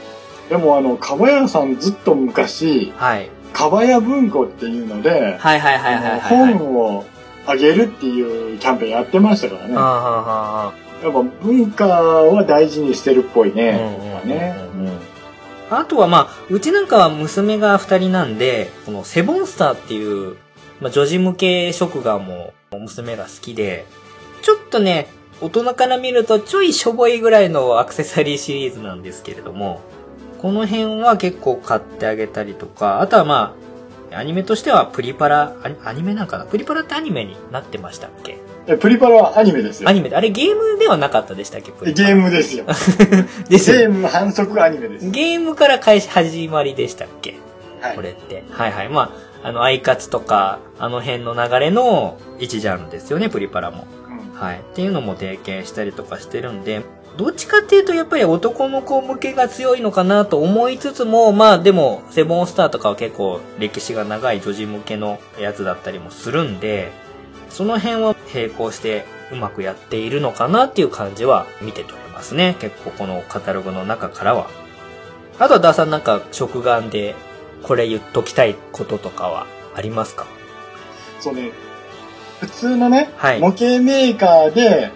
[0.49, 3.31] でもあの、かばやさんずっと昔、はい。
[3.53, 6.55] かばや文庫っていうので、はいはいはいはいはい、はい。
[6.55, 7.05] 本を
[7.47, 9.75] あげるっていうキャンペーンやってましたからね。
[9.75, 14.55] はあはあはあやっぱ文化は大事にしてるっぽいうんね。
[15.71, 20.37] あとはまあ、うちなんかは娘が二人なんで、このセボンスターっていう、
[20.81, 23.87] まあ女児向け食玩も娘が好きで、
[24.43, 25.07] ちょっとね、
[25.41, 29.81] 大人から見るとちょいしょぼいぐらいのアクセサリーシリーズなんですけれども、
[30.39, 33.60] この辺は結構買ってあげたりとか、あとはまあ、
[34.15, 36.45] アニメとしてはプリパラ、アニメなんかな？
[36.45, 38.39] プリパラってアニメになってましたっけ？
[38.67, 39.93] えプリパラはアニメですよア。
[39.93, 41.73] ニメで、あれゲームではなかったでしたっけ？
[41.73, 42.65] プリパラゲームですよ。
[43.49, 45.11] ですよゲーム反則アニメです。
[45.11, 47.35] ゲームから開始始まりでしたっけ？
[47.81, 48.45] はいこれって。
[48.51, 48.89] はいはい。
[48.89, 53.87] まあ、あの、アイカツとか、あの辺の流れの一ジャンルですよね、プリパラも。
[54.07, 54.59] うんはい。
[54.59, 56.83] っていうのも提携したりとかしてるんで、
[57.17, 66.93] どっちかっていうとやっぱり男の子向けが強いのかなと思いつつも、まあでも、セボンスターとかは結構歴史が長い女児向けのやつだったりもするんで、
[67.51, 72.57] その辺は並行してうまくやっているのかなっていう感じは見て取れますね。
[72.61, 74.49] 結構このカタログの中からは。
[75.39, 77.15] あとはダーさんなんか食玩で
[77.63, 80.27] これ言っときたいこととかはありますか？
[81.19, 81.51] そうね。
[82.41, 84.91] 普通のね、はい模型メーカーで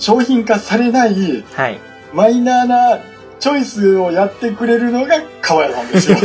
[0.00, 1.78] 商品化されないはい。
[2.12, 2.98] マイナーな
[3.38, 6.18] チョイスをやってくれるのが川谷さんですよ。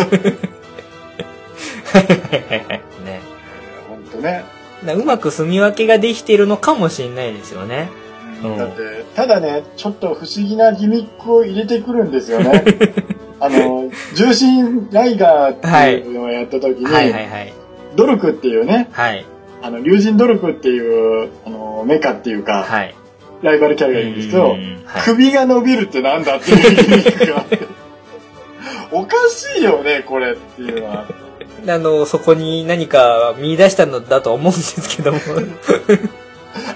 [3.04, 3.22] ね。
[3.88, 4.44] ほんとね。
[4.84, 7.90] なうまく住み分けができているのかもしれないですよね。
[8.44, 12.64] うんだって、ただね、ちょっと不思議なギミックを入れてくるんですよね。
[13.40, 17.54] あの、重心ライガーっていうのをやった時に、はいはいはい。
[17.96, 19.26] ドルクっていうね、はい。
[19.62, 22.96] あの、竜神ドルクっていう、あの、メカっていうか、はい。
[23.46, 24.58] ライバルキャラがいるんですけど、
[25.06, 27.60] 首が伸びるってなんだっていうギミックがあって。
[28.92, 31.06] おかしいよね、これっていうのは。
[31.68, 35.20] あの、そこに何か見出したのだと思うんですけども。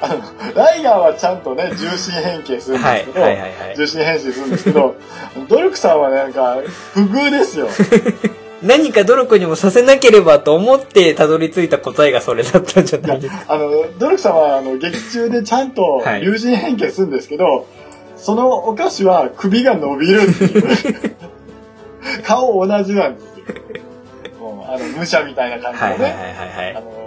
[0.02, 3.00] あの、ライガーはちゃんとね、重心変形するんはい。
[3.00, 3.76] ですけど、はいはいはい。
[3.76, 4.96] 重心変身するんですけど、
[5.48, 6.58] ドルクさんはなんか、
[6.94, 7.68] 不遇ですよ。
[8.62, 13.22] 何か努力にもさせなければと思ってたどり着いた答えがそれだったんじゃない？
[13.22, 13.54] ですか。
[13.54, 17.68] あの、ドルクさんは、あの、劇中でちゃんとはい竜神変形するんですけど、
[18.18, 21.16] そのお菓子は首が伸びるっていう。
[22.24, 23.46] 顔同じなんですよ。
[24.40, 26.76] もうあの、武者みたいな感じはいはいはいのね、はいはい。
[26.76, 27.06] あの、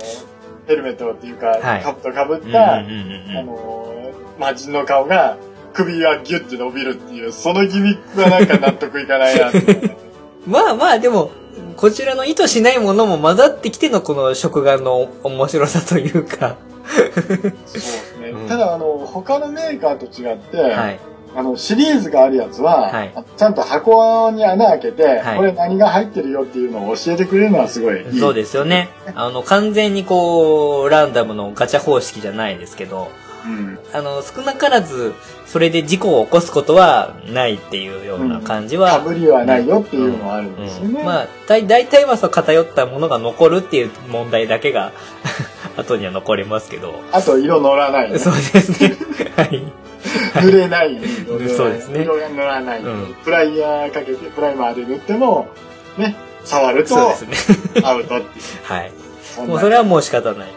[0.69, 5.37] ヘルメットっていうか、はいカップかぶった、あの、魔人の顔が、
[5.75, 9.97] 首がギュッて伸びるっていう、そのギミックがなんか納得いかないなって。
[10.47, 11.31] まあまあでも、
[11.77, 16.57] こちらの意図しないものも混ざってきてのこの食玩の面白さというか。
[16.87, 18.31] そうですね。
[18.31, 21.01] うんただ、あの、他のメーカーと違って、はい。
[21.35, 28.05] あの、シリーズがあるやつは、はいちゃんと箱に穴開けて、はいこれ何が入ってるよっていうのを教えてくれるのはすごい。
[28.19, 28.91] そうですよね。
[29.15, 33.09] あの、完全にこう、ランダムのガチャ方式じゃないですけど、
[33.45, 33.79] うん。
[33.93, 35.15] あの、少なからず、
[35.47, 38.93] それで事故を起こすことはないっていうような感じは。
[38.93, 41.01] かぶりはないよっていうのはあるんですよね。
[41.01, 44.93] うんまあ、だい大体はそう偏ったものが残るっていう問題だけが、
[45.77, 47.01] 後には残りますけど。
[47.13, 48.19] あと、色乗らない、ね。
[48.19, 48.97] そうですね。
[49.37, 49.63] はい。
[50.43, 51.01] 塗れない。
[51.57, 52.81] そうですね色が乗らない。
[52.81, 55.49] うんプライヤーかけて、プライマーで塗っても、
[55.97, 57.83] ね、触るとそうですね。
[57.85, 58.45] アウトっていう。
[58.65, 58.93] はい。
[59.47, 60.49] もうそれはもう仕方ない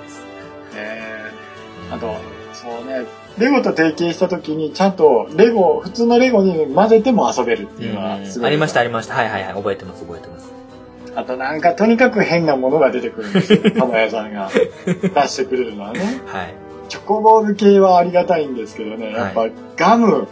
[3.37, 8.47] レゴと提携した時にちゃんとレゴ、普通のレゴに混ぜても遊べるっていうのはすごい。
[8.47, 9.15] ありました、ありました。
[9.15, 9.53] はいはいはい。
[9.53, 10.51] 覚えてます、覚えてます。
[11.15, 13.71] あとなんかとにかく変なものが出てくるんですよ。
[13.75, 14.49] 玉屋さんが
[14.85, 15.99] 出してくれるのはね。
[16.25, 16.53] はい。
[16.87, 20.27] チョコボール系はありがたいんですけどね、やっぱガム、うん。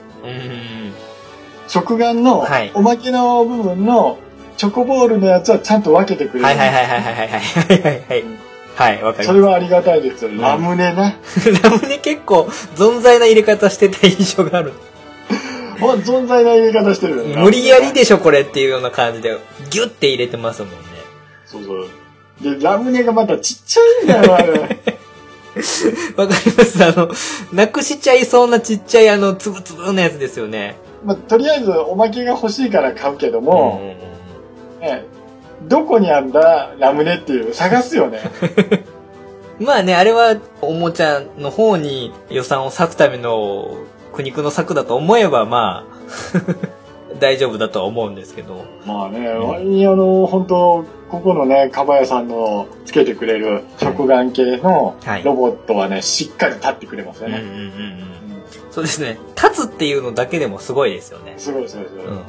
[1.68, 4.20] 食玩のはいおまけの部分の
[4.58, 6.46] チョコボールのやつはちゃんと分けてくれる。
[6.46, 8.43] はいはいはいはいはいはいはいはい
[8.76, 8.96] はい。
[8.96, 9.34] はい、わかりそ。
[9.34, 10.32] れはありがたいですよ。
[10.32, 11.16] んラムネな。
[11.64, 12.44] ラムネ結構
[12.76, 14.74] 存在な入れ方してた印象がある。
[15.80, 17.36] ほん存在な入れ方してるよね。
[17.44, 19.38] 無理やりでしょこれっていうような感じで、
[19.70, 20.78] ギュッて入れてますもんね。
[21.46, 21.88] そうそう。
[22.42, 24.94] で、ラムネがまたちっちゃいんだよ、あれ。
[26.18, 27.10] わかりますあの、
[27.52, 30.76] なくしちゃいそうなちっちゃいあの、つぶつぶのやつですよね。
[31.06, 33.98] まあ、とりあえずおまけが欲しいから買うけどうんも、
[34.82, 35.06] うんうんね、
[35.68, 38.20] どこにあんだラムネっていう探すよね。
[39.60, 43.76] まあね、あれはおもちゃの方に予算を割くための
[44.12, 45.94] 苦肉の策だと思えば、まあ、
[47.20, 48.66] 大丈夫だとは思うんですけど。
[48.86, 57.40] まあね、割にあの、本当ここのね、かばやさんのつけてくれる食玩系のはいロボットはね、しっかり立ってくれますよね。
[57.40, 57.66] うんうんうんうん。
[57.66, 58.14] うん
[58.74, 59.20] そうですね。
[59.36, 61.36] 立つっていうのだけでもすごいですよね。
[61.38, 62.06] すごいすごいすごい。
[62.08, 62.22] うん。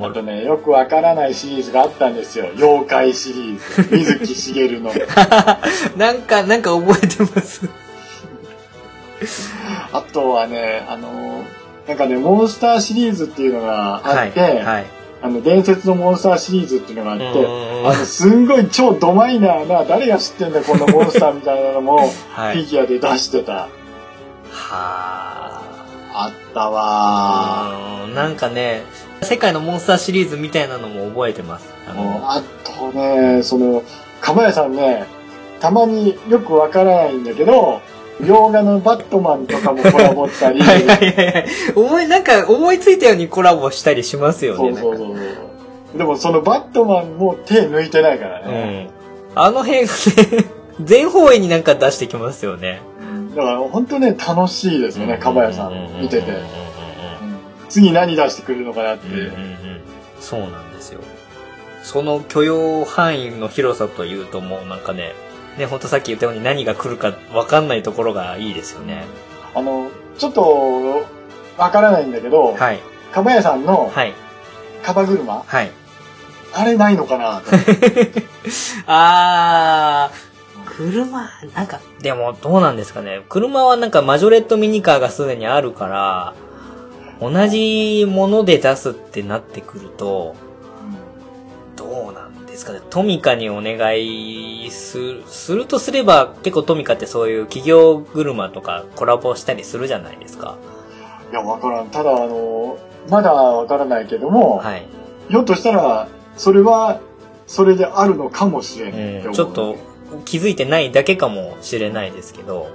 [0.00, 2.50] あとね、よくわからないシリーズがあったんですよ。
[2.56, 3.88] 妖怪シリーズ。
[3.96, 4.92] 水木しげるの。
[5.96, 7.68] なんか、なんか覚えてます。
[9.92, 11.44] あとはね、あの、
[11.88, 14.62] なんかね、モンスターシリーズっていうのがあって、はい。
[14.62, 14.86] はい。
[15.22, 21.96] あの、伝説のモンスターシリーズっていうのがあって、うんあの、すんごい超ドマイナーな、誰が知ってんだこのモンスターみたいなのも、
[22.34, 22.62] はい。
[22.62, 23.52] フィギュアで出してた。
[23.52, 23.68] は
[24.52, 25.66] あ。
[26.18, 28.84] あったわうんなんかね、
[29.22, 31.72] 世界のモンスターシリーズみたいなのも覚えてます。
[31.88, 31.94] あー。
[31.94, 33.82] の、あとね、その、
[34.20, 35.06] かばやさんね、
[35.60, 37.80] たまによくわからないんだけど、
[38.24, 41.46] 洋画のバットマンとかもコラボったり、 はいはいはいはい。
[41.74, 44.58] 思い、なんか思いついたようにコラボしたりしますよね。
[44.58, 45.22] そうそうそうそ
[45.94, 45.98] う。
[45.98, 48.84] でもそのバットマンも手抜いてないからうね。
[48.84, 48.90] ん。
[49.34, 50.44] あの辺がね、
[50.82, 52.80] 全方位になんか出してきますよね。
[53.34, 56.32] だから本当ね、楽しいですよね、かばやさん見てて
[57.68, 59.06] 次何出してくるのかなって。
[59.08, 59.80] うんうんうん
[60.20, 61.00] そうなんですよ。
[61.82, 65.12] その許容範囲の広さというともうなんかね、
[65.56, 69.04] ね、ほんとさっき言ったように何が来るかわかんないところがいいですよね。
[69.54, 71.06] あの、ちょっと、
[71.56, 72.80] わからないんだけど、はい。
[73.12, 74.14] かばやさんのはい。
[74.82, 75.70] カバ車、はい。
[76.52, 77.50] あれないのかなと
[78.86, 83.22] あー、車、なんか、でもどうなんですかね。
[83.28, 86.34] 車はなんかマジョレットミニカーがすでにあるから、
[87.20, 90.34] 同じもので出すってなってくると、
[91.76, 92.80] どうなんですかね。
[92.90, 100.56] トミカにお願いする、するとすれば、結構トミカってそういう企業車とかコラボしたりするじゃないですか。
[101.30, 101.88] いや、わからん。
[101.88, 104.86] ただ、あの、まだわからないけども、はい。
[105.28, 107.00] ひょっとしたら、それは、
[107.46, 109.76] それであるのかもしれないうん、ちょっと
[110.24, 112.68] 気づいてないだけかもしれないですけど、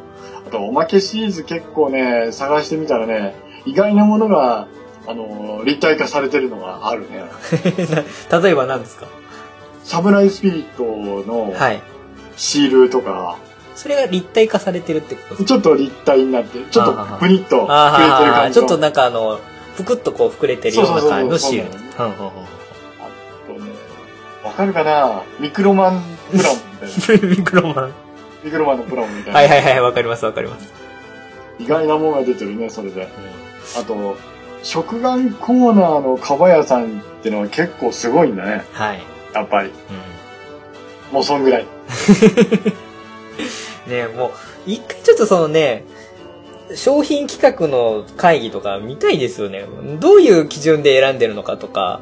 [0.48, 4.68] あと、おまけシリーズ結構ね、探してみたらね、意外なものが、
[5.08, 7.26] あの、立体化されてるのがあるね。
[8.44, 9.08] 例えば何ですか？
[9.84, 10.84] サムライスピリット
[11.28, 11.82] のはい。
[12.38, 13.38] シールとか、
[13.76, 15.30] それが立体化されてるってこと？
[15.30, 19.40] ですかちょっと立体になって、ちょっとプニッとあ触れてる感じちょっとなんかあの、
[19.76, 21.70] ぷくっとこう膨れてるような感じのシール。
[21.98, 22.12] あ
[23.48, 23.72] とね
[24.44, 25.24] わかるかな？
[25.40, 26.02] ミクロマン
[26.32, 27.28] プラモみたいな。
[27.38, 27.92] ミクロマン。
[28.44, 29.40] ミクロマンのプラモみたいな。
[29.40, 30.72] はいはいはい、わかりますわかります。
[31.60, 33.08] 意外なものが出てるね、それで。
[33.78, 34.16] あと、
[34.64, 38.64] 食玩コーナーのかばやさんってのは結構すごいんだね。
[38.72, 39.02] はい。
[39.34, 39.70] やっぱり。
[39.70, 41.64] うもうそんぐらい。
[41.64, 41.68] ん。
[43.90, 44.32] ねもう、
[44.66, 45.86] 一回ちょっとそのね、
[46.76, 49.66] 商品企画の会議とか見たいですよね。
[50.00, 52.02] どういう基準で選んでるのかとか。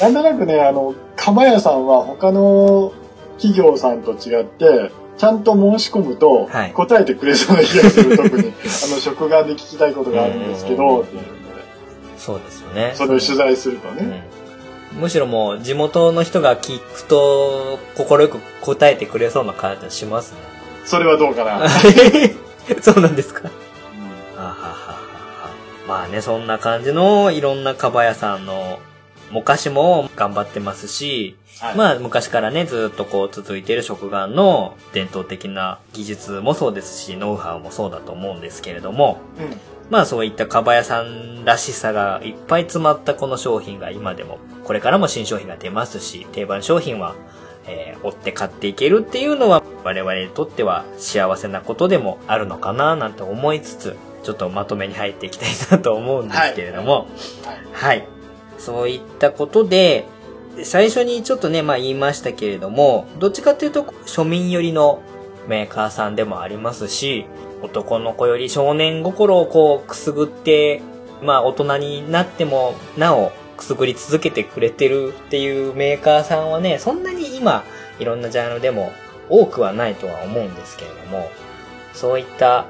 [0.00, 2.92] なんとなくね、あの、かばやさんは他の
[3.38, 8.48] 企業さんと違って、ちゃんと申し込むとはい、答えてくれそうな気がする、 特に。
[8.48, 11.28] あの、職場で聞きたいことがあるんですけうんど、っていうので
[12.18, 12.92] そうですよね。
[12.94, 14.24] それを取材するとね。
[14.30, 14.36] うん
[15.00, 20.38] むしろもう地元の人が聞くと、快く答えてくれそうな感じがしますね。
[20.86, 21.68] それはどうかな？
[22.80, 23.42] そうなんですか？
[23.42, 25.50] うんははははは
[25.86, 28.78] まあね、そんな感じのいろんなカバ屋さんの、
[29.34, 31.76] お菓子も頑張ってますし、はい。
[31.76, 39.56] まあ昔からね、ずっとこう続いている食玩の伝統的な技術もそうですし、ノウハウもそうだと思うんですけれども、うん。
[39.90, 47.14] まあそういったカバ屋さんらしさがいっぱい詰まったこの商品が今でも、これからも新商品が出ますし、定番商品は、
[47.66, 57.08] えー追って買っていけるっていうのは我々にとっては幸せなことでもあるのかななんて思いつつ、ちょっとまとめに入っていきたいなと思うんですけれども、
[57.72, 57.96] はい。
[57.98, 58.08] はい。
[58.58, 60.06] そういったことで、
[60.62, 65.02] 最初にちょっとね、まあ言いましたけれども、どっちかっていうと庶民寄りの
[65.48, 67.26] メーカーさんでもありますし、
[67.62, 70.82] 男の子より少年心をこうくすぐって、
[71.22, 77.64] まあ大人になってもなおくすぐり続けてくれてるっていうメーカーさんはね、そんなに今
[77.98, 78.92] いろんなジャンルでも
[79.28, 81.30] 多くはないとは思うんですけれども、
[81.92, 82.66] そういった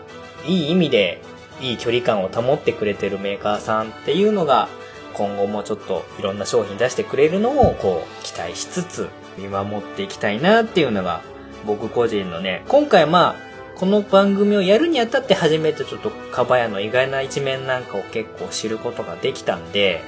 [0.46, 1.20] いい意味で
[1.60, 4.68] いい距離感を保ってくれてるメーカーさんっていうのが
[5.16, 9.08] 今後もちょっといろんな商品出してくれるのをこう期待しつつ
[9.38, 11.22] 見守っていきたいなっていうのが
[11.64, 13.46] 僕個人のね、今回まあ
[13.76, 20.00] この番組をやるにあたって初めてちょっとカバヤの意外な一面なんかを結構知ることができたんで、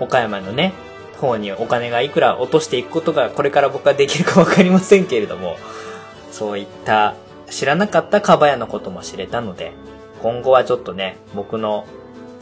[0.00, 0.72] 岡山のね、
[1.18, 5.56] 方にお金がいくら落としていくことがこれから僕はできるかわかりませんけれども、
[6.32, 7.14] そういった
[7.48, 9.72] 知らなかったカバヤのことも知れたので、
[10.20, 11.86] 今後はちょっとね、僕の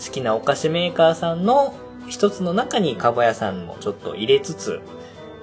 [0.04, 1.74] 好きなお菓子メーカーさんの
[2.09, 4.80] 一つの中にカバヤさんもちょっと入れつつ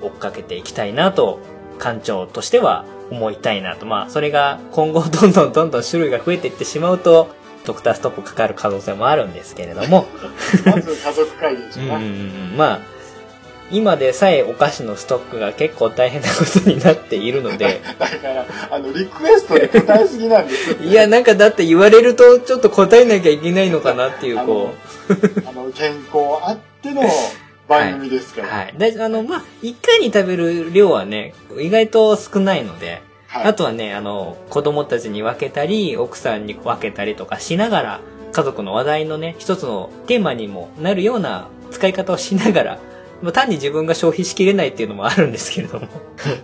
[0.01, 1.39] 追っかけていきたいなと、
[1.79, 3.85] 館長としては思いたいなと。
[3.85, 7.29] まあ、それが今後どんどんどんどん種類が増えていってしまうと、
[7.65, 10.05] ドクターストップかかる可能性もあるんですけれども、
[10.65, 11.95] まず家族会議でしょうな。
[11.95, 12.13] うんうんう
[12.53, 12.79] んまあ、
[13.71, 20.77] 今でさえお菓子のストックが結構大変なことになっているので、だから、あの、リクエストで答えすぎなんですよ。
[20.79, 24.73] いや、なんかだって言われるとちょっと答えなきゃいけないのかなっていう、こ
[25.47, 27.03] あの、健康あっての
[27.67, 28.45] 番組ですかう。
[28.45, 28.49] ら。
[28.49, 28.73] はい。
[28.77, 37.99] で、あの、まあ、一回に食べる量はね、意外と少ないので、はいあとはね、あの、子供たちに分けたり、奥さんに分けたりとかしながら、
[38.31, 42.79] 家族の話題のね、一つのテーマにもなるような使い方をしながら、
[43.21, 45.87] まあ、単に自分が消費しきれないっていうのもあるんですけれども。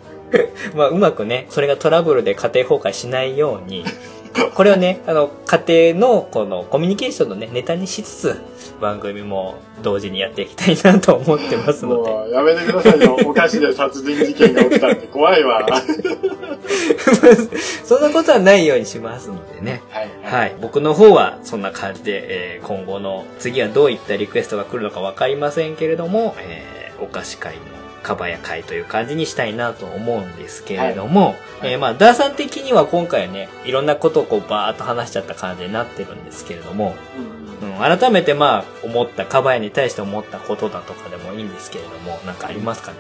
[0.75, 3.85] まあ、うまくね、それがトラブルで家庭崩壊しないように、
[4.53, 8.35] これをね、あの、家庭のこのコミュニケーションのね、ネタにしつつ、
[8.81, 12.09] 番組も同時にやっていきたいなと思ってますので。
[12.11, 13.17] も う、やめてくださいよ。
[13.25, 15.61] お菓子で殺人事件が起きたって怖いわ。
[15.61, 15.81] はい。
[17.85, 19.81] そんなことはないようにしますのでね。
[20.23, 20.55] はい。
[20.61, 22.23] 僕の方はそんな感じで、
[22.57, 27.61] えー今後の次はどういったリクエストが来るのかわかりませんけれども、えーお菓子会の
[28.05, 36.93] かばや会という感じにしたいなと思うんですけれども、はいえーまあ、ダーさん的には今回ね、いろんなことをこうバーっと話しちゃった感じになってるんですけれども、
[37.61, 42.97] うんうん、改めてまあ、思った、かばやに対して思ったことだとかでもいいんですけれども、なんかありますかね？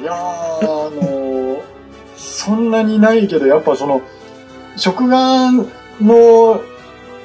[0.00, 1.62] いやー、あのー
[2.16, 4.02] そんなにないけど、やっぱその、
[4.76, 5.68] 食玩
[6.02, 6.60] の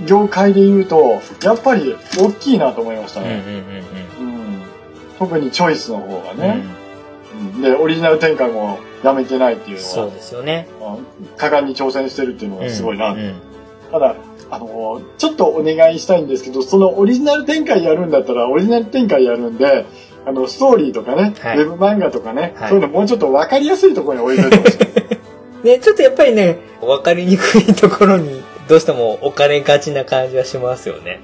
[0.05, 3.83] 業界で言うと、やっぱり大きいなと思いましたうんうんうんね。
[4.19, 4.61] うん。
[5.19, 6.37] 特にチョイスの方がうん。
[6.37, 6.63] ね。
[6.79, 6.84] うん
[7.61, 10.67] で、オリジナル展開もやめてないっていううん、のそうは、ですよね。
[10.81, 11.05] うん
[11.37, 13.11] 果敢に挑戦してるっていうのがすごいな。
[13.11, 13.35] うんうん
[13.91, 14.15] ただ、
[14.49, 19.85] あのーちょっとお願いしたいんですけど、そのオリジナル展開やるんだったら、オリジナル展開やるんで、
[20.25, 24.77] あの、ストーリーとかね、はいウェブ漫画とかね、はいそういうのもうちょっと分かりやすいところに置いといてほしい。
[25.65, 31.19] ね、ちょっとやっぱりね、わかりにくいところに、どうしても置かれがちな感じはしますよね。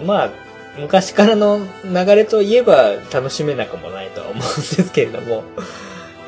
[0.00, 0.06] うん。
[0.06, 0.30] まあ、
[0.78, 5.44] 昔からの流れといえば楽しめなくもないとは思うんですけれども、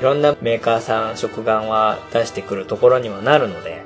[0.00, 3.82] いろんなメーカーさん、食玩は出してくるところにはなるので、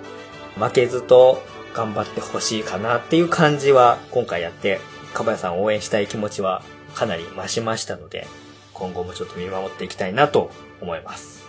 [0.58, 1.42] 負けずと
[1.74, 4.80] 頑張ってほしいかなっていう感じは、今回やって、
[5.14, 6.62] かばやさんを応援したい気持ちは
[6.94, 8.26] かなり増しましたので、
[8.74, 10.50] 今後もちょっと見守っていきたいなと
[10.80, 11.44] 思います。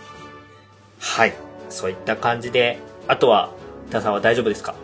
[1.00, 1.34] はい。
[1.70, 3.52] そういった感じで、あとは、
[3.90, 4.76] 田さんは大丈夫ですか？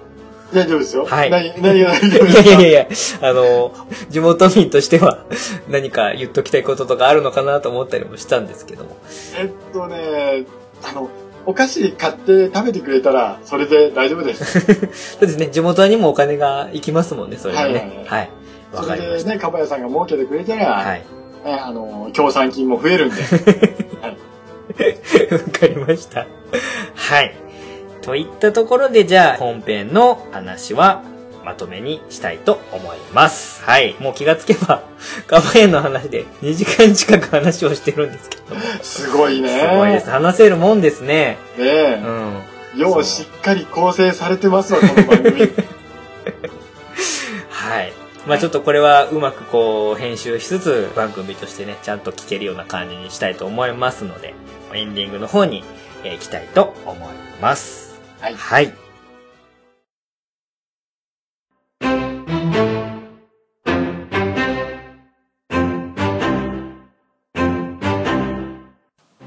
[0.53, 1.05] 大丈夫ですよ。
[1.05, 2.49] はい何、何が大丈夫いですか？
[2.51, 2.87] やいやいやいや、
[3.29, 3.71] あの、
[4.09, 5.19] 地元民としては
[5.69, 8.97] 何か言っときたいこととかあるのかなと思ったりもしたんですけども。
[9.37, 10.45] えっとね、
[10.83, 11.09] あの、
[11.45, 14.59] お菓子買って食べてくれたら、それで大丈夫です。
[15.17, 18.03] そうですね、地元にもお金が行きますもんね、それでね。
[18.07, 18.29] ははい。
[18.73, 19.17] わ、そかりました。
[19.17, 21.01] れでね、かばやさんが儲けてくれたら、はい。
[21.45, 23.21] ね、あの、協賛金も増えるんで。
[23.21, 23.27] わ
[25.59, 26.25] かりました。
[26.95, 27.33] はい。
[28.09, 31.03] といったところで、じゃあ本編の話は
[31.45, 33.61] まとめにしたいと思います。
[33.63, 33.95] はい。
[33.99, 34.81] もう気がつけば、
[35.27, 38.55] カバエの話で2時間近く話をしてるんですけど。
[38.81, 39.49] すごいね。
[39.49, 40.09] すごいです。
[40.09, 41.37] 話せるもんですね。
[41.55, 42.01] ねえ
[42.73, 42.77] う。
[42.77, 42.79] ん。
[42.79, 45.41] ようしっかり構成されてますわ、この番組。
[47.51, 47.93] はい。
[48.25, 54.33] まあちょっとこれはうまくこう編集しつつ番組としてね、ちゃんと聞けるような感じにしたいと思いますので、
[54.73, 55.63] エンディングの方に
[56.03, 57.09] えー行きたいと思い
[57.41, 57.88] ます。
[58.19, 58.73] はいはい。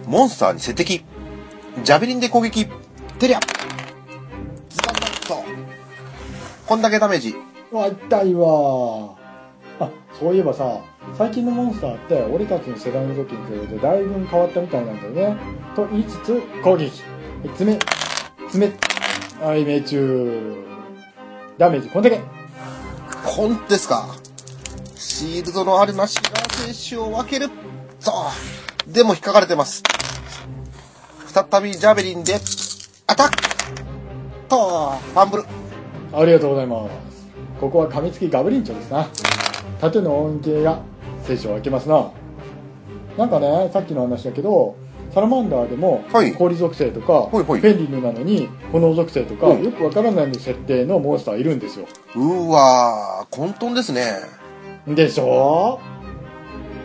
[0.07, 1.03] モンスターに接敵。
[1.83, 2.67] ジャベリンで攻撃。
[3.19, 3.41] テリア。
[4.69, 5.43] ズバッと。
[6.67, 7.35] こんだけダメージ。
[7.73, 9.17] わ、痛いわ。
[9.81, 9.91] あ、
[10.21, 10.83] そういえばさ、
[11.17, 15.37] 最近のモンスターって俺たちの世代の時に比べてだいぶ変わったみたいなんだよね。
[15.75, 17.03] と言いつつ、攻撃。
[17.57, 17.79] 爪、
[18.53, 18.71] 爪、
[19.41, 20.65] はい、命中。
[21.57, 22.21] ダメージこんだけ。
[23.25, 24.15] こんですか。
[24.95, 27.49] シールドのあるなしが選手を分ける。
[27.99, 28.13] そ
[28.87, 28.93] う。
[28.93, 29.83] でも引っかかれてます。
[31.29, 32.35] 再びジャベリンで、
[33.07, 33.37] アタック
[34.51, 35.45] と、ファンブル。
[36.13, 37.27] ありがとうございます。
[37.59, 39.09] ここは噛みつきガブリンチョですな。
[39.81, 40.83] 縦の恩恵が
[41.25, 42.11] 聖書を開けますな。
[43.17, 44.77] なんかね、さっきの話だけど、
[45.15, 51.87] サラマンダーでもはい氷属性とか、はいはいフェンリルなのに炎属性とか、うんよくわからない設定のモンスターいるんですよ。
[52.17, 54.07] うーわー、混沌ですね。
[54.87, 55.81] でしょ？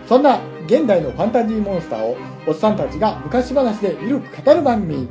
[0.07, 2.17] そんな現代のファンタジーモンスターを
[2.47, 5.07] おっさんたちが昔話でゆるく語る番組。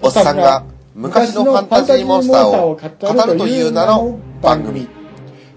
[0.00, 4.88] おっさんが昔のファンタジーモンスターを語るという名の番組。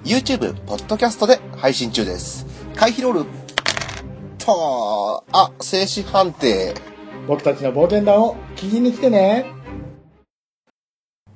[0.04, 2.46] YouTube、ポッドキャストで配信中です。
[2.76, 3.41] 回避ロール。
[4.46, 6.74] と、あ、静止判定。
[7.28, 9.46] 僕たちの冒険談を聞きに来てね。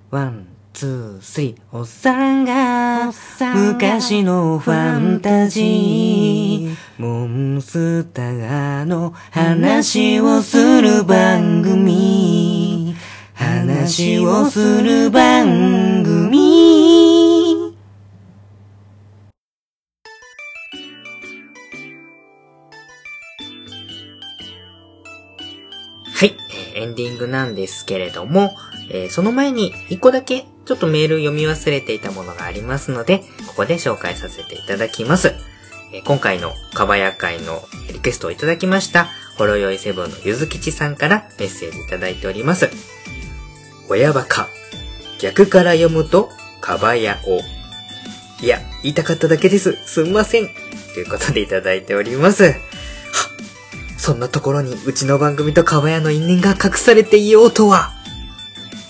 [0.10, 3.12] ワン、ツー、スリー、おっさんが、
[3.54, 12.96] 昔のファンタジー、モンスターの話をする番組、
[13.34, 17.15] 話をする番組。
[26.16, 26.38] はい、
[26.76, 28.56] えーエンディングなんですけれども、
[28.90, 35.34] えーその前に一個だけちょっとメール読み忘れていたものがありますので、ここで紹介させていただきます。
[35.94, 42.70] えー今回のかばや会のリクエストをいただきました、ほろよいセブンのゆずきちさんからメッセージいただいております。
[43.90, 44.48] 親バカ。
[45.20, 46.30] 逆から読むと、
[46.62, 47.42] かばやを。
[48.42, 49.78] いや、言いたかっただけです。
[49.86, 50.50] すんません。
[50.94, 52.54] ということでいただいております。
[53.98, 57.92] そんなところにうちの番組とかばやの因縁が隠されていようとは。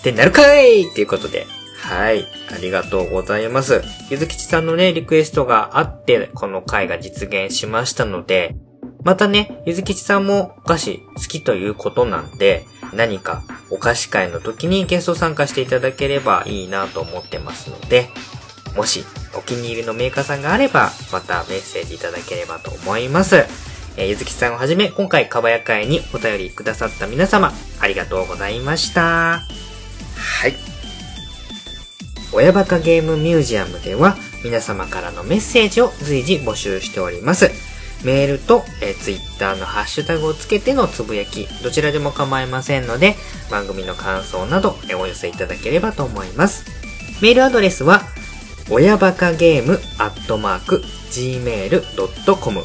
[0.00, 1.46] ってなるかいということで。
[1.80, 2.26] はい。
[2.52, 3.82] ありがとうございます。
[4.10, 8.56] ゆずきちさんのね、リクエストがあって、この回が実現しましたので、
[9.04, 18.10] またね、ゆずきちさんもお菓子好きということなんで、何かお菓子会の時にゲスト参加していただければいいなと思ってますので、
[18.76, 19.04] もし
[19.36, 23.44] お気に入りのメーカーさんがあれば、またメッセージいただければと思います。
[23.96, 29.40] えーゆずきさんをはじめ、今回、かばや会にお便りくださった皆様、ありがとうございました。
[29.40, 30.54] はい。
[32.32, 37.50] 親バカゲームミュージアムでは、皆様からのメッセージを随時募集しております。
[38.04, 43.16] メールと、えー、ツイッターのハッシュタグをつけてのつぶやき、どちらでも構いませんので、
[43.50, 46.66] 番組の感想など、えーお寄せいただければと思います。
[47.22, 48.02] メールアドレスは、
[48.68, 50.82] 親バカゲームアットマーク
[51.12, 52.64] gmail.com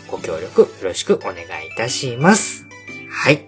[0.09, 1.45] ご協力よろしくお願いい
[1.77, 2.67] たします。
[3.11, 3.47] はい。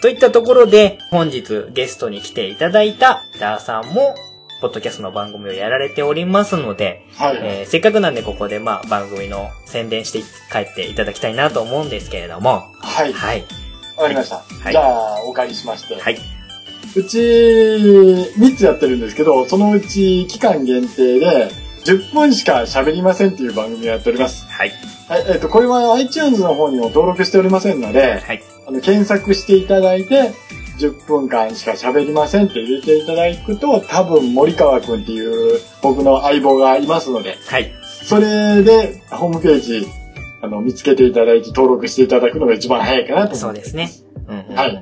[0.00, 4.14] といったところで、本日ゲストに来ていただいたダーさんも、
[4.60, 7.38] ポッドキャストの番組をやられておりますので、はい。
[7.40, 10.20] えーせっかくなんでここでまあ番組の宣伝して
[10.52, 13.12] 帰っていただきたいなと思うんですけれども、はい。
[13.12, 13.44] はい。
[13.98, 14.44] わかりました。
[14.70, 16.00] いじゃあ、お借りしまして。
[16.00, 16.18] はい。
[16.94, 21.50] うち、3つやってるんですけど、そのうち期間限定で、
[21.84, 24.46] 10分しか喋りませんっていう番組をやっております。
[24.46, 24.72] はい。
[25.08, 28.42] はい、えっ、と、これは iTunes の方にも登録しておりませんので、はい。
[28.66, 30.32] あの、検索していただいて、
[30.78, 37.72] 10分間しか喋りませんって入れていただくと、多分森川くんっていう僕の相棒がいますので、はい。
[38.04, 39.86] それでホームページ、
[40.40, 43.36] あの、見つけていただいて登録していただくのが一番早いかなと。
[43.36, 43.90] そうですね。
[44.28, 44.56] うんうんうんうん。
[44.56, 44.78] はい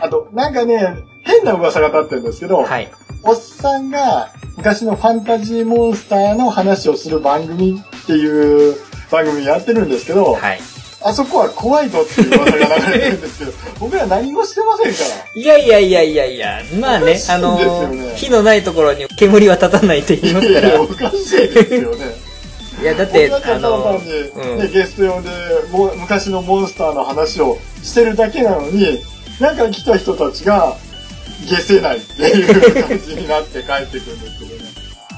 [0.00, 2.90] あと、なんかね、変な噂が立ってるんですけど、はい。
[3.22, 8.76] おっさんが昔のファンタジーモンスターの話をする番組っていう
[9.10, 10.60] 番組やってるんですけど、はい。
[11.00, 15.40] あそこは怖いぞっていう噂が流れてるんですけど、 僕ら何もしてませんから。
[15.40, 17.58] いやいやいやいやいや、まあね、あの
[18.16, 20.60] 火のないところに煙は立たないって言いますから。
[20.60, 22.27] いやいや、おかしいですよね。
[22.80, 25.30] いや、だって、あの、ただ単に、うんねゲスト呼んで
[25.72, 29.02] もう昔のモンスターの話をしてるだけなのに、
[29.40, 30.76] なんか来た人たちが、
[31.46, 34.68] 消せないっていう感じになって帰ってくるんですけどね。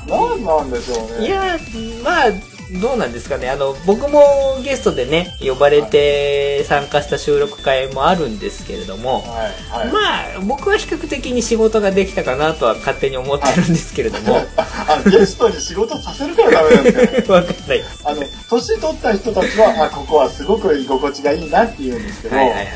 [0.07, 1.27] 何なんでしょうね。
[1.27, 1.59] いや、
[2.05, 2.31] まあ、
[2.79, 3.51] どうなんですかね。
[3.51, 9.93] あの、僕もゲストでね、呼ばれて参加した収録会もあるんですけれども、はい、はい。
[9.93, 17.23] まあ、僕は比較的に仕事ができたかなとは勝手に思ってるんですけれども、わあゲストに仕事させるからダメなんですかね。
[17.27, 18.03] かんないです。
[18.05, 22.67] あの、年取った人たちは、あ、ここはすごく居心地がいいなって言うんですけど、はいはいはい。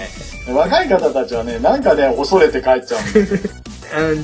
[0.48, 3.64] 若い方たちはね、なんかね、恐れて帰っちゃうんです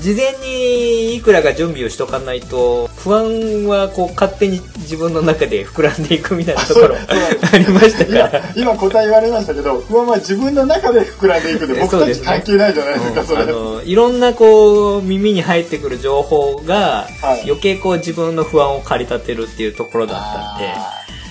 [0.00, 8.52] 事前にいくらか準備をしとかないと、不安はこう勝手に自分の中で膨らんでいくみたいなところありましたから。
[8.56, 13.42] 今、今答え言われましたけど、不安は自分の中で膨らんでいくんで、僕たち関係ないじゃないですか、それ。
[13.42, 20.74] あのいろんなこう耳に入ってくる情報が、はい余計こう自分の不安を駆り立てるっていうところだったんで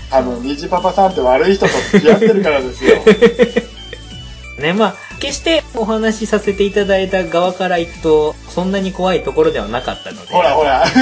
[0.09, 2.97] 多分、虹パパさんって悪い人と付き合ってるからですよ。
[4.59, 10.85] ねまあ決してお話しさせていただいた側から行くとそんなに怖いところではなかったのでほらほら。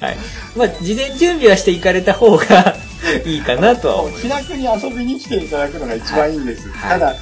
[0.00, 0.16] はい、
[0.56, 2.74] まあ事前準備はしていかれた方が
[3.24, 6.68] いいかなとは思います気楽に遊びに来ていただくのが一番いいんです。
[6.70, 7.14] はいただ、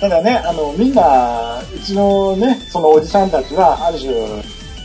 [0.00, 4.12] ただね、あの、みんな、うちのね、そのおじさんたちは、ある種、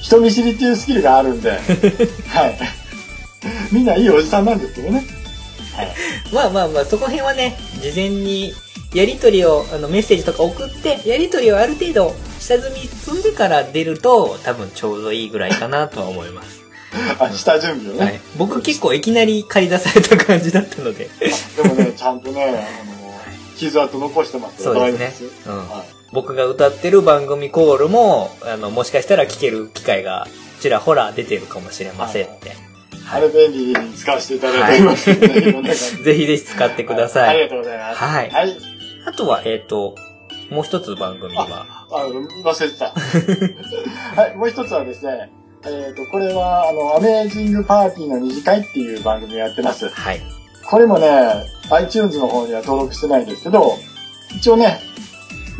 [0.01, 1.51] 人見知りっていうスキルがあるんで、
[2.29, 2.59] はい。
[3.71, 5.03] みんないいおじさんなんですけどね。
[5.75, 5.87] はい。
[6.31, 8.53] まあまあまあそこら辺はね事前に
[8.93, 16.63] やり取りをあのメッセージとか送ってやり取りをある程度下積み積んでから出ると多分ちょうどいいぐらいかなとは思います。
[17.19, 18.05] あ、下準備をね。
[18.05, 21.09] はい、僕結構いきなり借り出された感じだったので。
[21.55, 22.57] でもね、 ちゃんとね、あの、
[23.57, 24.73] 傷跡残してますよ。
[24.73, 25.31] そうですね。
[25.47, 25.69] うん。
[25.69, 25.97] はい。
[26.13, 30.25] 僕が歌ってる番組コールもあのもしかしたら聞ける機会が
[30.61, 32.53] ちらほら出てるかもしれませんって、
[33.11, 35.75] あれ便利に使わせていただいてますので、い。
[35.75, 37.97] ぜひぜひ使ってください、ありがとうございます。
[37.97, 38.29] はい。
[38.29, 38.76] はい。
[39.07, 39.95] あとはえっ、と
[40.49, 41.65] もう一つ番組は。
[41.91, 42.93] あの、忘れてた。
[44.21, 45.31] はい、もう一つはですね、
[45.65, 49.89] えっ、と、これは、あの、アメージングパーティーの二次会っていう番組をやってます。
[49.89, 50.21] はい。
[50.69, 51.07] これもね、
[51.71, 53.77] iTunes の方には登録してないんですけど、
[54.35, 54.79] 一応ね、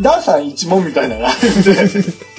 [0.01, 1.73] ダーさん一問みたいなのがあるんで、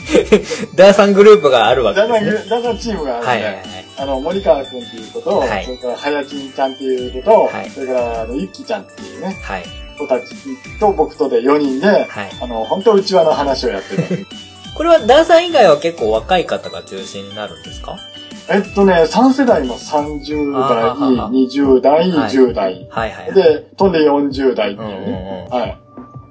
[0.77, 3.65] ダーさんグループがあるわけダーさん、ですねダーさんチームがあるんで、はいはいはい。
[3.99, 5.65] あの、森川くんっていうことと、はい。
[5.65, 7.71] それから、はやちんちゃんっていうことと、はい。
[7.71, 10.35] それから、あの、ゆっきちゃんっていうね、はい子たち
[10.81, 12.09] と僕とで4人で、はい
[12.41, 14.27] あの、本当内輪の話をやってる。
[14.77, 17.97] これはダーさん以外は結構若い方が中心になるんですか？
[18.51, 22.87] えっとね、3世代の30代、あはは20代、はい10代。
[22.91, 23.35] はいはいはい。
[23.35, 25.49] で、飛んで40代っていううんうんね。
[25.53, 25.79] うんはい。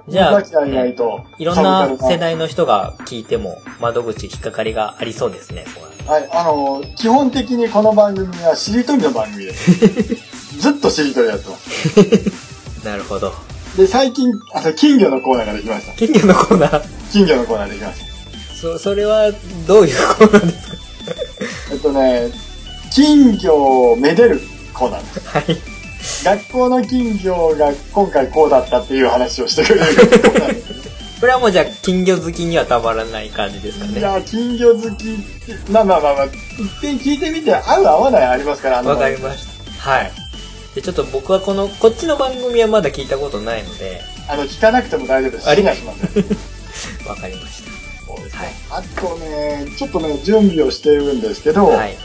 [0.08, 1.22] じゃあ、昔がいないと。
[1.38, 5.66] いろんな世代の人が聞いても窓口引っかかりがありそうですね。
[6.08, 9.72] はい、あの、基本的にこの番組はしりとりの番組です。
[10.58, 12.82] ずっとしりとりやってます。
[12.88, 13.34] なるほど。
[13.78, 15.94] で、最近、あの、金魚のコーナーができました。
[15.94, 16.82] 金魚のコーナー。
[17.12, 18.02] 金魚のコーナーできまし
[18.60, 19.32] そ、それは、
[19.68, 20.78] どういうコーナーですか？
[21.72, 22.32] えっとね、
[22.92, 23.54] 金魚
[23.92, 24.42] をめでる
[24.74, 25.28] コーナーです。
[26.24, 26.38] はい。
[26.38, 30.68] 学校の金魚が今回こうだったっていう話をしてくれるコーナーです。
[31.20, 34.00] これはもうじゃあ、金魚好きにはたまらない感じですかね。
[34.00, 39.46] いや、金魚好きって、まあまあまあまあ、一遍聞いてみて、合う合わないありますから、あのわかりまし
[39.82, 39.90] た。
[39.92, 40.12] はい。
[40.78, 44.00] で、ちょっと僕はこの、こっちの番組はまだ聞いたことないので、
[44.30, 45.50] あの、聞かなくても大丈夫です。
[45.50, 46.02] ありシェアします。
[47.10, 47.64] わかりまし
[48.08, 51.78] はいあとね、ちょっとね、準備をしているんですけど、た。
[51.78, 51.98] はい。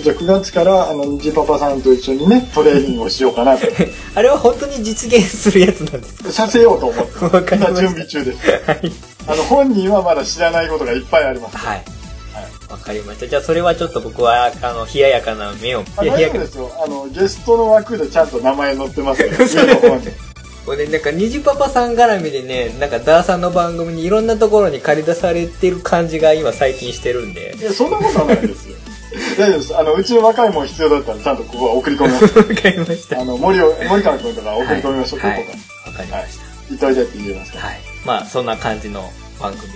[0.00, 3.66] じゃあ9月から、あの、虹パパさんと一緒にね、トレーニングをしようかなと、
[4.14, 6.30] あれは本当に実現するやつなんですか？
[6.30, 7.12] させようと思って、
[7.56, 8.38] 今準備中です。
[8.64, 8.92] はい。
[9.26, 11.56] あの、本人はまだ知らないことがいっぱいあります。
[11.56, 11.84] はい。
[12.80, 13.28] わかりました。
[13.28, 16.70] じゃあそれはちょっと僕は、あの、冷ややかな目を、あ大丈夫ですよ。
[16.82, 19.28] あの、ゲストの枠でちゃんと名前載ってますよ。
[20.66, 27.54] これなんか、虹パパさん絡みでね、なんか、ダーさんの番組にいろんなところに借り出されてる感じが今最近してるんで。
[27.58, 28.76] いや、そんなことはないですよ。
[29.38, 29.76] 大丈夫です。
[29.76, 32.24] あの、うちの若いもん必要だったら、ちゃんとここは送り込みます。
[32.38, 33.20] わかりました。
[33.20, 35.52] あの、森を、森川君とか送り込みましょう、はいここ
[35.84, 36.44] かわかりました。
[36.68, 37.58] 言っといてって言いますか？
[37.58, 37.64] ら。
[37.64, 37.80] はい。
[38.04, 39.10] まあ、そんな感じの
[39.40, 39.72] 番組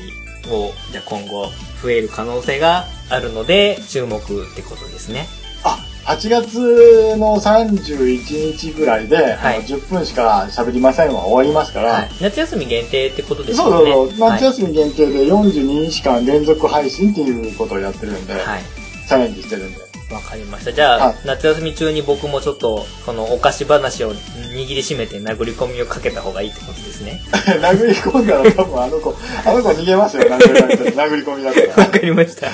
[0.50, 1.48] を、じゃあ今後
[1.82, 4.20] 増える可能性があるので、注目っ
[4.54, 5.26] てことですね。
[5.62, 12.10] あ、8月の31日ぐらいで、はいあの10分しか喋りませんは終わりますから、はい。
[12.20, 13.92] 夏休み限定ってことですそうよね。
[13.92, 14.44] そうそう、夏はい。
[14.44, 18.62] 休み限定で42日間連続配信っていうことをやってるんで、はい。
[19.08, 19.83] チャレンジしてるんで。
[20.14, 20.72] わかりました。
[20.72, 27.20] じゃあ、はい夏休み中に僕もちょっと、このお菓子話を握りしめて殴り込みをかけた方がいいってことですね。
[27.60, 31.68] 殴り込んだら多分あの子、 あの子逃げますよ、殴り込み殴り込みだったら。
[31.84, 32.48] わかりました。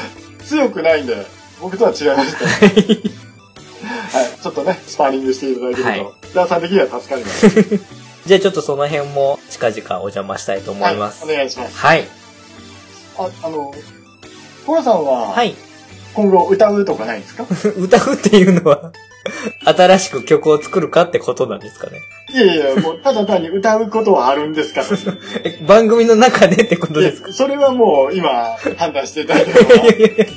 [0.45, 1.27] 強くないんで、
[1.61, 3.01] 僕とは違いました、はい。
[4.43, 6.07] ちょっとね、スパーリングしていただけると、はい
[6.49, 7.49] さん的には助かります。
[8.27, 11.25] じゃあちょっとその辺も近々お邪魔したいと思います。
[11.25, 11.77] はい、お願いします。
[11.77, 12.05] はい。
[13.19, 13.75] あ、あの、
[14.67, 15.57] コラさんは、はい。
[16.15, 17.47] 今後歌うとかないんですか？
[17.79, 18.93] 歌うっていうのは、
[19.65, 22.01] 新しく曲を作るかってことなんですかね？
[22.33, 24.95] いやいや、もう、ただ単に歌うことはあるんですかと。
[25.45, 27.33] え、番組の中でってことですか？
[27.33, 30.31] それはもう、今、判断していただければ。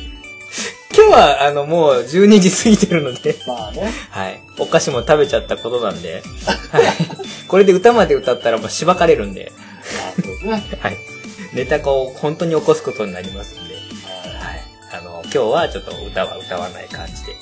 [0.96, 3.92] 今日は、あの、もう12時過ぎてるので、まあね。
[4.12, 4.40] はい。
[4.60, 6.22] お菓子も食べちゃったことなんで、
[6.72, 6.84] はい。
[7.48, 9.52] これで歌まで歌ったらもうしばかれるんで、
[9.98, 10.64] まあ、そうですね。
[10.82, 10.98] はい。
[11.54, 13.73] ネタを本当に起こすことになりますんで、
[15.34, 17.34] 日はちょっと歌は歌わない感じで、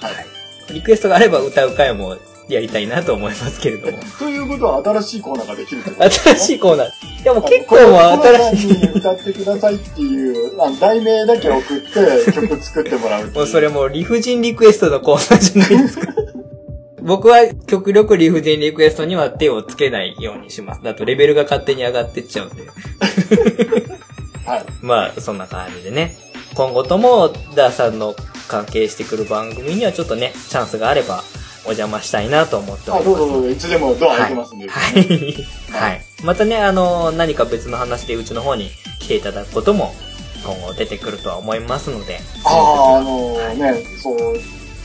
[0.00, 0.26] はいはい。
[0.72, 2.16] リクエストがあれば歌う回も
[2.48, 3.98] やりたいなと思いますけれども。
[4.18, 7.24] ということは、新しいコーナーができるってこと新しいコーナー。
[7.24, 8.66] でも結構あのもうコロナ新しい。
[8.66, 13.32] に歌ってくださいっていう、あの題名だけ送って曲作ってもらうう。
[13.32, 16.12] もうそれもう理不尽リクエストのコーナーじゃないですか。
[17.02, 20.82] 僕は極力理不尽リクエストには手をつけないようにします。
[20.82, 22.62] だとレベルが勝手に上がってっちゃうんで。
[24.46, 24.64] はい。
[24.80, 26.16] まあ、そんな感じでね。
[26.54, 28.14] 今後とも、ダーさんの
[28.48, 31.22] 関係してくる番組にはちょっとね、チャンスがあれば、
[31.66, 33.18] お邪魔したいなと思っておあ、ります。
[33.18, 34.68] どうぞどうぞ、いつでもドア開いてますんで。
[34.68, 35.46] はい。
[35.72, 36.02] はい。
[36.22, 39.94] またね、あの、何か別の話でうちの方に来ていただくことも、
[40.44, 42.20] 今後出てくるとは思いますので。
[42.44, 44.36] ああ、あのはいね、そう、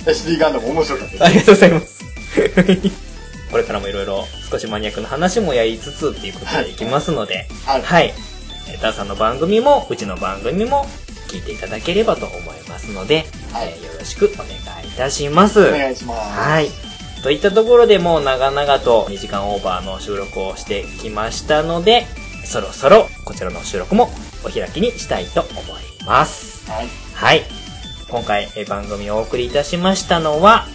[0.05, 1.23] SD ガンダム面白かったです。
[1.25, 1.99] ありがとうございます。
[3.51, 7.81] これからもいろいろ少しマニアックな話もやりつつっていうことでいきますので、はい。
[7.81, 8.13] はい。
[8.71, 10.85] えーダーさんの番組も、うちの番組も
[11.29, 14.47] 聞いていただければと思いますので、はいえーよろしくお願
[14.83, 15.59] いいたします。
[15.59, 16.39] お願いします。
[16.39, 16.69] はい。
[17.21, 22.05] といったところでもう長々と2時間オーバーの収録をしてきましたので、
[22.45, 24.09] そろそろこちらの収録も
[24.45, 26.69] お開きにしたいと思います。
[26.71, 26.87] はい。
[27.13, 27.43] はい。
[28.09, 30.65] 今回えー番組をお送りいたしましたのは、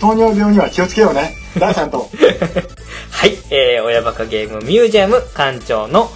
[0.00, 1.36] 糖尿病には気をつけようね。
[1.58, 2.10] ダーさんと。
[3.10, 6.10] はい、えー、親バカゲームミュージアム館長の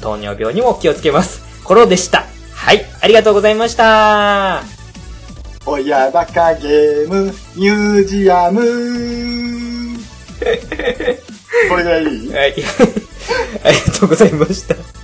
[0.00, 1.42] 糖尿病にも気をつけます。
[1.64, 2.33] コロでした。
[2.64, 4.62] はい、ありがとうございました。
[5.66, 8.62] 親バカゲームミュージアム。
[11.68, 12.32] これぐらいいい？
[12.32, 12.54] はい、
[13.64, 15.03] ありがとうございました。